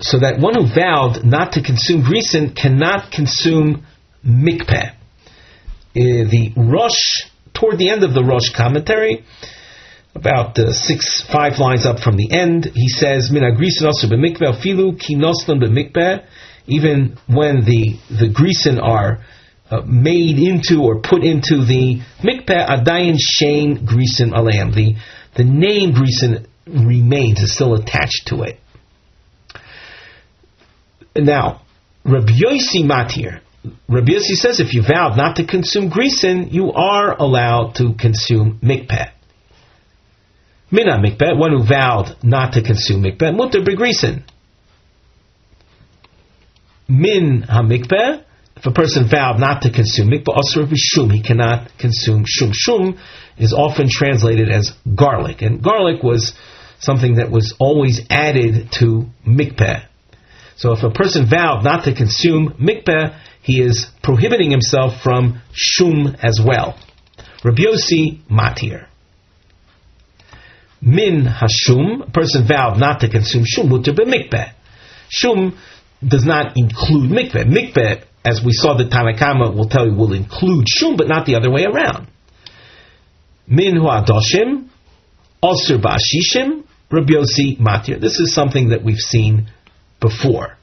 So 0.00 0.18
that 0.18 0.38
one 0.38 0.54
who 0.54 0.66
vowed 0.66 1.24
not 1.24 1.52
to 1.52 1.62
consume 1.62 2.02
grisen 2.02 2.54
cannot 2.54 3.10
consume 3.12 3.86
mikpeh. 4.24 4.90
Uh, 4.90 4.94
the 5.94 6.52
Rosh, 6.56 7.30
toward 7.54 7.78
the 7.78 7.88
end 7.88 8.04
of 8.04 8.12
the 8.12 8.22
Rosh 8.22 8.50
commentary, 8.54 9.24
about 10.16 10.58
uh, 10.58 10.72
six, 10.72 11.22
five 11.32 11.58
lines 11.58 11.86
up 11.86 12.00
from 12.00 12.16
the 12.16 12.30
end, 12.32 12.70
he 12.74 12.88
says, 12.88 13.30
Min 13.30 13.44
also 13.44 14.08
filu 14.08 14.98
ki 14.98 15.16
b'mikpeh, 15.16 16.24
even 16.66 17.18
when 17.26 17.64
the, 17.64 17.98
the 18.10 18.28
grisen 18.28 18.82
are 18.82 19.20
uh, 19.70 19.82
made 19.82 20.38
into 20.38 20.82
or 20.82 21.00
put 21.00 21.22
into 21.22 21.64
the 21.64 22.00
mikpeh, 22.22 22.68
adayin 22.68 23.16
shein 23.16 23.84
grisen 23.84 24.32
aleim. 24.32 24.74
The, 24.74 24.96
the 25.36 25.44
name 25.44 25.92
grisen 25.92 26.46
remains, 26.66 27.40
is 27.40 27.54
still 27.54 27.74
attached 27.74 28.28
to 28.28 28.42
it. 28.42 28.58
Now, 31.14 31.62
Rabbi 32.04 32.32
Yossi 32.32 32.84
Matir, 32.84 33.40
Rabbi 33.88 34.12
Yossi 34.12 34.34
says 34.34 34.60
if 34.60 34.74
you 34.74 34.82
vowed 34.82 35.16
not 35.16 35.36
to 35.36 35.46
consume 35.46 35.90
grisen, 35.90 36.52
you 36.52 36.72
are 36.72 37.16
allowed 37.16 37.74
to 37.76 37.94
consume 37.94 38.60
mikpeh. 38.62 39.10
Mina 40.70 40.98
mikpeh, 40.98 41.38
one 41.38 41.52
who 41.52 41.64
vowed 41.64 42.16
not 42.22 42.54
to 42.54 42.62
consume 42.62 43.02
mikpeh, 43.02 43.34
mutter 43.34 43.60
begrisen. 43.60 44.22
Min 46.88 47.42
hamikpeh, 47.48 48.22
if 48.56 48.66
a 48.66 48.70
person 48.72 49.08
vowed 49.08 49.38
not 49.38 49.62
to 49.62 49.70
consume 49.70 50.08
mikpeh, 50.08 50.34
asr 50.34 50.68
shum, 50.74 51.10
he 51.10 51.22
cannot 51.22 51.70
consume 51.78 52.24
shum. 52.26 52.50
Shum 52.52 52.98
is 53.38 53.52
often 53.52 53.88
translated 53.88 54.50
as 54.50 54.72
garlic, 54.92 55.42
and 55.42 55.62
garlic 55.62 56.02
was 56.02 56.32
something 56.80 57.16
that 57.16 57.30
was 57.30 57.54
always 57.60 58.00
added 58.10 58.72
to 58.72 59.06
mikpeh. 59.26 59.84
So 60.56 60.72
if 60.72 60.82
a 60.82 60.90
person 60.90 61.26
vowed 61.28 61.62
not 61.62 61.84
to 61.84 61.94
consume 61.94 62.54
mikpeh, 62.60 63.16
he 63.42 63.60
is 63.60 63.86
prohibiting 64.02 64.50
himself 64.50 65.02
from 65.02 65.42
shum 65.52 66.16
as 66.20 66.40
well. 66.44 66.76
Rabbi 67.44 67.62
Yossi 67.62 68.20
matir. 68.28 68.86
Min 70.80 71.24
hashum, 71.24 72.08
a 72.08 72.10
person 72.10 72.46
vowed 72.46 72.78
not 72.78 73.00
to 73.00 73.08
consume 73.08 73.44
shum 73.46 73.68
mutter 73.70 73.92
mikpeh. 73.92 74.52
Shum 75.08 75.58
does 76.06 76.24
not 76.24 76.56
include 76.56 77.10
mikpeh. 77.10 77.44
Mikpeh, 77.44 78.02
as 78.24 78.42
we 78.44 78.52
saw 78.52 78.76
the 78.76 78.84
Tanakama 78.84 79.54
will 79.54 79.68
tell 79.68 79.86
you, 79.86 79.94
will 79.94 80.12
include 80.12 80.68
shum, 80.68 80.96
but 80.96 81.08
not 81.08 81.26
the 81.26 81.36
other 81.36 81.50
way 81.50 81.64
around. 81.64 82.08
Min 83.46 83.76
hu 83.76 83.84
adoshim, 83.84 84.68
osir 85.42 85.80
ba'ashishim, 85.80 86.64
Rabbi 86.90 87.14
Yossi 87.14 87.58
matir. 87.58 88.00
This 88.00 88.20
is 88.20 88.34
something 88.34 88.68
that 88.68 88.84
we've 88.84 88.98
seen 88.98 89.48
before. 90.00 90.56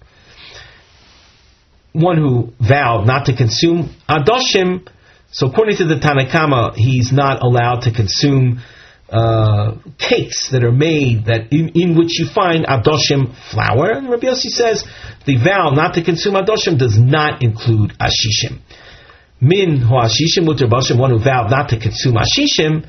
One 1.92 2.18
who 2.18 2.54
vowed 2.60 3.06
not 3.06 3.26
to 3.26 3.36
consume 3.36 3.94
adoshim, 4.08 4.88
so 5.32 5.48
according 5.48 5.78
to 5.78 5.86
the 5.86 5.96
Tanakama, 5.96 6.76
he's 6.76 7.12
not 7.12 7.42
allowed 7.44 7.82
to 7.82 7.92
consume 7.92 8.62
uh, 9.10 9.76
cakes 10.00 10.50
that 10.52 10.64
are 10.64 10.72
made 10.72 11.26
that 11.26 11.52
in, 11.52 11.70
in, 11.76 11.98
which 11.98 12.20
you 12.20 12.28
find 12.34 12.66
adoshim 12.66 13.36
flour. 13.52 13.92
And 13.92 14.10
Rabbi 14.10 14.28
Yossi 14.28 14.50
says 14.50 14.84
the 15.26 15.38
vow 15.38 15.70
not 15.70 15.94
to 15.96 16.04
consume 16.04 16.36
adoshim 16.36 16.78
does 16.78 16.98
not 16.98 17.44
include 17.44 17.94
ashishim. 18.00 18.60
Min 19.40 19.82
ho 19.82 19.96
ashishim 19.96 20.46
mutter 20.46 20.68
one 20.98 21.12
who 21.12 21.20
vowed 21.20 21.52
not 21.52 21.70
to 21.70 21.80
consume 21.80 22.16
ashishim, 22.16 22.88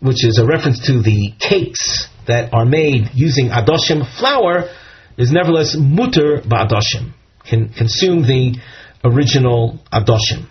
which 0.00 0.24
is 0.24 0.38
a 0.38 0.46
reference 0.46 0.86
to 0.86 1.02
the 1.02 1.32
cakes 1.38 2.08
that 2.26 2.54
are 2.54 2.64
made 2.64 3.10
using 3.14 3.48
adoshim 3.48 4.06
flour 4.18 4.70
is 5.16 5.32
nevertheless 5.32 5.76
mutter 5.78 6.40
ba'adoshim, 6.40 7.12
can 7.44 7.68
consume 7.68 8.22
the 8.22 8.56
original 9.04 9.78
adoshim. 9.92 10.46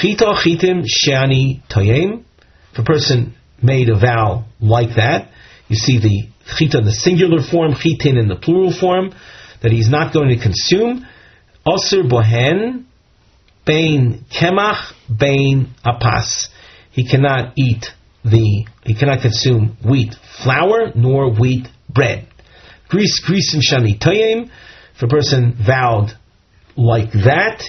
Chita 0.00 0.34
chitim 0.42 0.84
shani 0.84 1.62
toyem. 1.68 2.24
If 2.72 2.78
a 2.78 2.82
person 2.82 3.34
made 3.62 3.88
a 3.88 3.98
vow 3.98 4.44
like 4.60 4.96
that, 4.96 5.30
you 5.68 5.76
see 5.76 5.98
the 5.98 6.28
chita 6.56 6.78
in 6.78 6.84
the 6.84 6.92
singular 6.92 7.42
form, 7.42 7.74
chitin 7.74 8.18
in 8.18 8.28
the 8.28 8.36
plural 8.36 8.72
form, 8.72 9.14
that 9.62 9.72
he's 9.72 9.88
not 9.88 10.12
going 10.12 10.28
to 10.28 10.42
consume. 10.42 11.06
Osir 11.66 12.08
bohen, 12.08 12.84
bain 13.64 14.24
kemach, 14.30 14.92
bain 15.08 15.74
apas. 15.84 16.48
He 16.90 17.08
cannot 17.08 17.52
eat 17.56 17.86
the, 18.24 18.66
he 18.84 18.94
cannot 18.94 19.22
consume 19.22 19.76
wheat 19.88 20.14
flour 20.42 20.92
nor 20.94 21.32
wheat 21.32 21.68
bread. 21.88 22.28
gris, 22.88 23.20
Greece 23.24 23.54
and 23.54 23.62
Shani 23.62 23.98
Toyim, 23.98 24.50
if 24.94 25.02
a 25.02 25.08
person 25.08 25.56
vowed 25.64 26.12
like 26.76 27.12
that, 27.12 27.62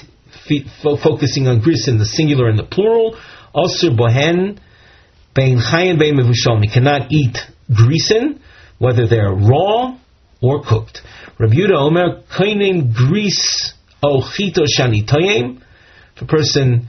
focusing 0.83 1.47
on 1.47 1.61
gris 1.61 1.87
in 1.87 1.97
the 1.97 2.05
singular 2.05 2.49
and 2.49 2.59
the 2.59 2.63
plural, 2.63 3.17
also 3.53 3.95
Bohen, 3.95 4.59
Bein 5.35 5.59
Chayin 5.59 5.97
Bein 5.97 6.15
Mevushom, 6.15 6.61
he 6.61 6.69
cannot 6.69 7.11
eat 7.11 7.37
grisen, 7.71 8.39
whether 8.77 9.07
they're 9.07 9.31
raw 9.31 9.97
or 10.41 10.63
cooked. 10.63 11.01
Rabbi 11.39 11.55
Yudah 11.55 11.77
Omer, 11.77 12.21
Kainin 12.37 12.93
gris 12.93 13.73
Ochito 14.03 14.65
Shani 14.67 15.07
Toyim, 15.07 15.61
if 16.15 16.21
a 16.21 16.25
person 16.25 16.87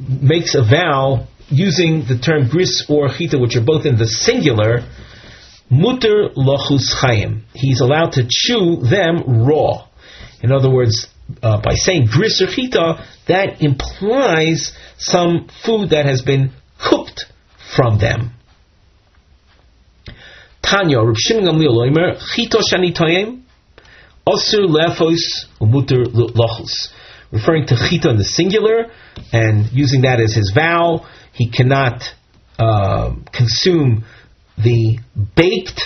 makes 0.00 0.54
a 0.54 0.62
vow 0.62 1.28
using 1.48 2.04
the 2.08 2.18
term 2.18 2.48
gris 2.48 2.86
or 2.88 3.08
chita, 3.08 3.38
which 3.38 3.56
are 3.56 3.64
both 3.64 3.86
in 3.86 3.96
the 3.96 4.06
singular, 4.06 4.80
muter 5.70 6.34
lochus 6.34 6.92
chayim. 7.00 7.42
He's 7.54 7.80
allowed 7.80 8.12
to 8.12 8.26
chew 8.28 8.82
them 8.82 9.46
raw. 9.46 9.86
In 10.42 10.50
other 10.50 10.70
words, 10.70 11.06
uh, 11.42 11.60
by 11.62 11.74
saying 11.74 12.06
gris 12.06 12.42
or 12.42 12.46
chita, 12.46 13.04
that 13.28 13.62
implies 13.62 14.76
some 14.98 15.48
food 15.64 15.90
that 15.90 16.06
has 16.06 16.22
been 16.22 16.52
cooked 16.78 17.26
from 17.76 17.98
them. 17.98 18.32
Tanya, 20.62 21.02
Reb 21.02 21.14
Shimon 21.16 21.44
Gamliel 21.44 21.76
Oimer, 21.76 22.18
chito 22.18 22.60
shani 22.60 22.92
lefos 24.26 25.46
umuter 25.60 26.06
lochus. 26.06 26.88
Referring 27.30 27.66
to 27.66 27.76
chita 27.76 28.10
in 28.10 28.16
the 28.16 28.24
singular, 28.24 28.90
and 29.32 29.66
using 29.72 30.02
that 30.02 30.20
as 30.20 30.34
his 30.34 30.52
vow, 30.54 31.06
he 31.32 31.50
cannot 31.50 32.02
uh, 32.58 33.14
consume 33.32 34.04
the 34.56 34.98
baked 35.36 35.82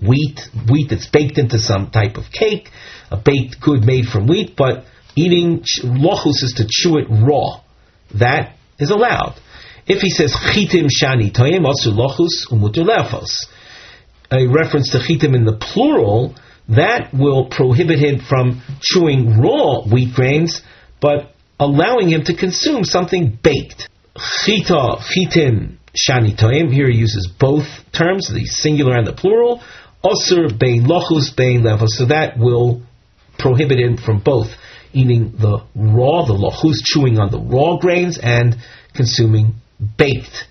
wheat, 0.00 0.40
wheat 0.70 0.88
that's 0.90 1.08
baked 1.08 1.38
into 1.38 1.58
some 1.58 1.90
type 1.90 2.16
of 2.16 2.24
cake, 2.30 2.68
a 3.10 3.16
baked 3.16 3.60
good 3.60 3.84
made 3.84 4.06
from 4.06 4.26
wheat, 4.26 4.54
but 4.56 4.84
eating 5.16 5.64
lochus 5.82 6.42
is 6.42 6.54
to 6.56 6.66
chew 6.68 6.98
it 6.98 7.06
raw. 7.10 7.60
That 8.14 8.56
is 8.78 8.90
allowed. 8.90 9.38
If 9.86 10.00
he 10.00 10.10
says 10.10 10.32
chitim 10.34 10.88
shani 10.88 11.32
toyim 11.32 11.64
also 11.64 11.90
lochus 11.90 12.48
umutur 12.50 12.86
lefos, 12.86 13.46
a 14.30 14.46
reference 14.46 14.90
to 14.90 14.98
chitim 14.98 15.34
in 15.34 15.44
the 15.44 15.56
plural, 15.56 16.34
that 16.68 17.12
will 17.12 17.46
prohibit 17.46 17.98
him 17.98 18.20
from 18.20 18.62
chewing 18.80 19.40
raw 19.40 19.82
wheat 19.82 20.14
grains, 20.14 20.62
but 21.00 21.34
allowing 21.58 22.08
him 22.08 22.24
to 22.24 22.36
consume 22.36 22.84
something 22.84 23.38
baked. 23.42 23.88
Chita, 24.16 24.98
chitim, 25.10 25.78
shani 25.94 26.38
toim. 26.38 26.72
Here 26.72 26.88
he 26.88 26.98
uses 26.98 27.30
both 27.38 27.66
terms, 27.92 28.30
the 28.32 28.44
singular 28.46 28.96
and 28.96 29.06
the 29.06 29.12
plural. 29.12 29.62
Osir 30.04 30.58
bein 30.58 30.84
lochus 30.84 31.34
bein 31.36 31.62
level. 31.62 31.86
So 31.88 32.06
that 32.06 32.38
will 32.38 32.82
prohibit 33.38 33.78
him 33.78 33.96
from 33.96 34.20
both 34.20 34.48
eating 34.92 35.32
the 35.38 35.64
raw, 35.74 36.24
the 36.24 36.34
lochus, 36.34 36.82
chewing 36.84 37.18
on 37.18 37.30
the 37.30 37.40
raw 37.40 37.78
grains, 37.78 38.18
and 38.22 38.56
consuming 38.94 39.54
baked 39.98 40.46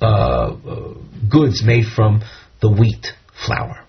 uh, 0.00 0.04
uh, 0.04 0.94
goods 1.30 1.62
made 1.64 1.86
from 1.86 2.22
the 2.60 2.70
wheat 2.70 3.12
flour. 3.46 3.84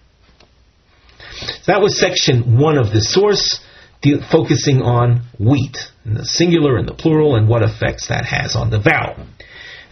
That 1.67 1.81
was 1.81 1.99
section 1.99 2.59
one 2.59 2.77
of 2.77 2.91
the 2.91 3.01
source, 3.01 3.59
de- 4.01 4.21
focusing 4.31 4.81
on 4.81 5.23
wheat, 5.39 5.77
in 6.05 6.15
the 6.15 6.25
singular 6.25 6.77
and 6.77 6.87
the 6.87 6.93
plural, 6.93 7.35
and 7.35 7.47
what 7.47 7.63
effects 7.63 8.07
that 8.07 8.25
has 8.25 8.55
on 8.55 8.69
the 8.69 8.79
vowel. 8.79 9.27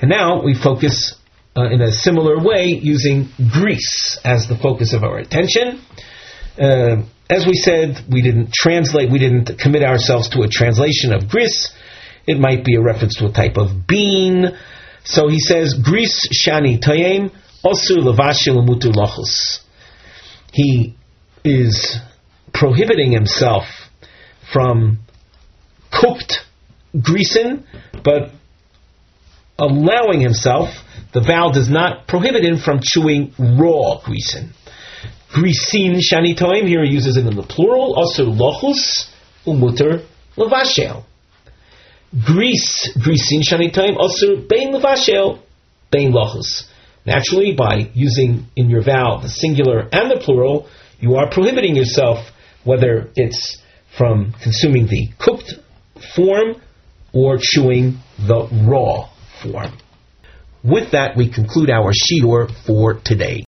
And 0.02 0.10
now 0.10 0.44
we 0.44 0.56
focus 0.56 1.16
uh, 1.56 1.70
in 1.70 1.82
a 1.82 1.92
similar 1.92 2.44
way 2.44 2.66
using 2.68 3.30
gris 3.52 4.20
as 4.24 4.48
the 4.48 4.58
focus 4.58 4.94
of 4.94 5.04
our 5.04 5.18
attention. 5.18 5.82
Uh, 6.60 7.04
as 7.30 7.46
we 7.46 7.54
said, 7.54 8.06
we 8.12 8.22
didn't 8.22 8.54
translate, 8.54 9.12
we 9.12 9.20
didn't 9.20 9.58
commit 9.60 9.84
ourselves 9.84 10.30
to 10.30 10.42
a 10.42 10.48
translation 10.48 11.14
of 11.14 11.30
gris. 11.30 11.72
It 12.28 12.40
might 12.40 12.66
be 12.66 12.76
a 12.76 12.82
reference 12.82 13.16
to 13.16 13.28
a 13.28 13.32
type 13.32 13.58
of 13.58 13.88
bean. 13.88 14.46
So 15.06 15.28
he 15.28 15.40
says, 15.40 15.76
gris 15.76 16.28
shani 16.46 16.82
toyem, 16.82 17.32
Osur 17.64 17.98
levashil 17.98 18.68
mutu 18.68 18.92
lachus. 18.92 19.60
He 20.52 20.96
is 21.44 21.98
prohibiting 22.54 23.12
himself 23.12 23.66
from 24.52 25.00
cooked 25.92 26.46
grisen, 26.96 27.64
but 28.04 28.32
allowing 29.58 30.22
himself, 30.22 30.70
the 31.14 31.22
vow 31.22 31.52
does 31.52 31.70
not 31.70 32.08
prohibit 32.08 32.44
him 32.44 32.58
from 32.58 32.80
chewing 32.82 33.34
raw 33.40 34.00
grisen. 34.02 34.50
Grisin 35.32 36.00
shanitoim, 36.00 36.68
here 36.68 36.84
he 36.84 36.92
uses 36.92 37.18
it 37.18 37.26
in 37.26 37.36
the 37.36 37.44
plural, 37.44 37.96
also 37.96 38.26
lochus, 38.26 39.10
umuter 39.46 40.06
levashel. 40.36 41.04
Gris, 42.12 42.92
grisin 42.98 43.42
shanitoim, 43.42 43.98
also 43.98 44.38
bein 44.48 44.74
levashel, 44.74 45.40
bein 45.92 46.12
lochus. 46.12 46.64
Naturally, 47.06 47.54
by 47.54 47.90
using 47.94 48.48
in 48.56 48.70
your 48.70 48.84
vow 48.84 49.20
the 49.22 49.30
singular 49.30 49.88
and 49.92 50.10
the 50.10 50.20
plural, 50.24 50.68
you 51.00 51.16
are 51.16 51.30
prohibiting 51.30 51.76
yourself, 51.76 52.20
whether 52.64 53.12
it's 53.16 53.62
from 53.98 54.34
consuming 54.42 54.88
the 54.88 55.10
cooked 55.20 55.54
form 56.16 56.62
or 57.14 57.38
chewing 57.40 58.00
the 58.18 58.48
raw 58.68 59.10
form. 59.42 59.78
With 60.64 60.92
that, 60.92 61.16
we 61.16 61.32
conclude 61.32 61.70
our 61.70 61.92
shiur 61.92 62.50
for 62.66 62.96
today. 62.96 63.44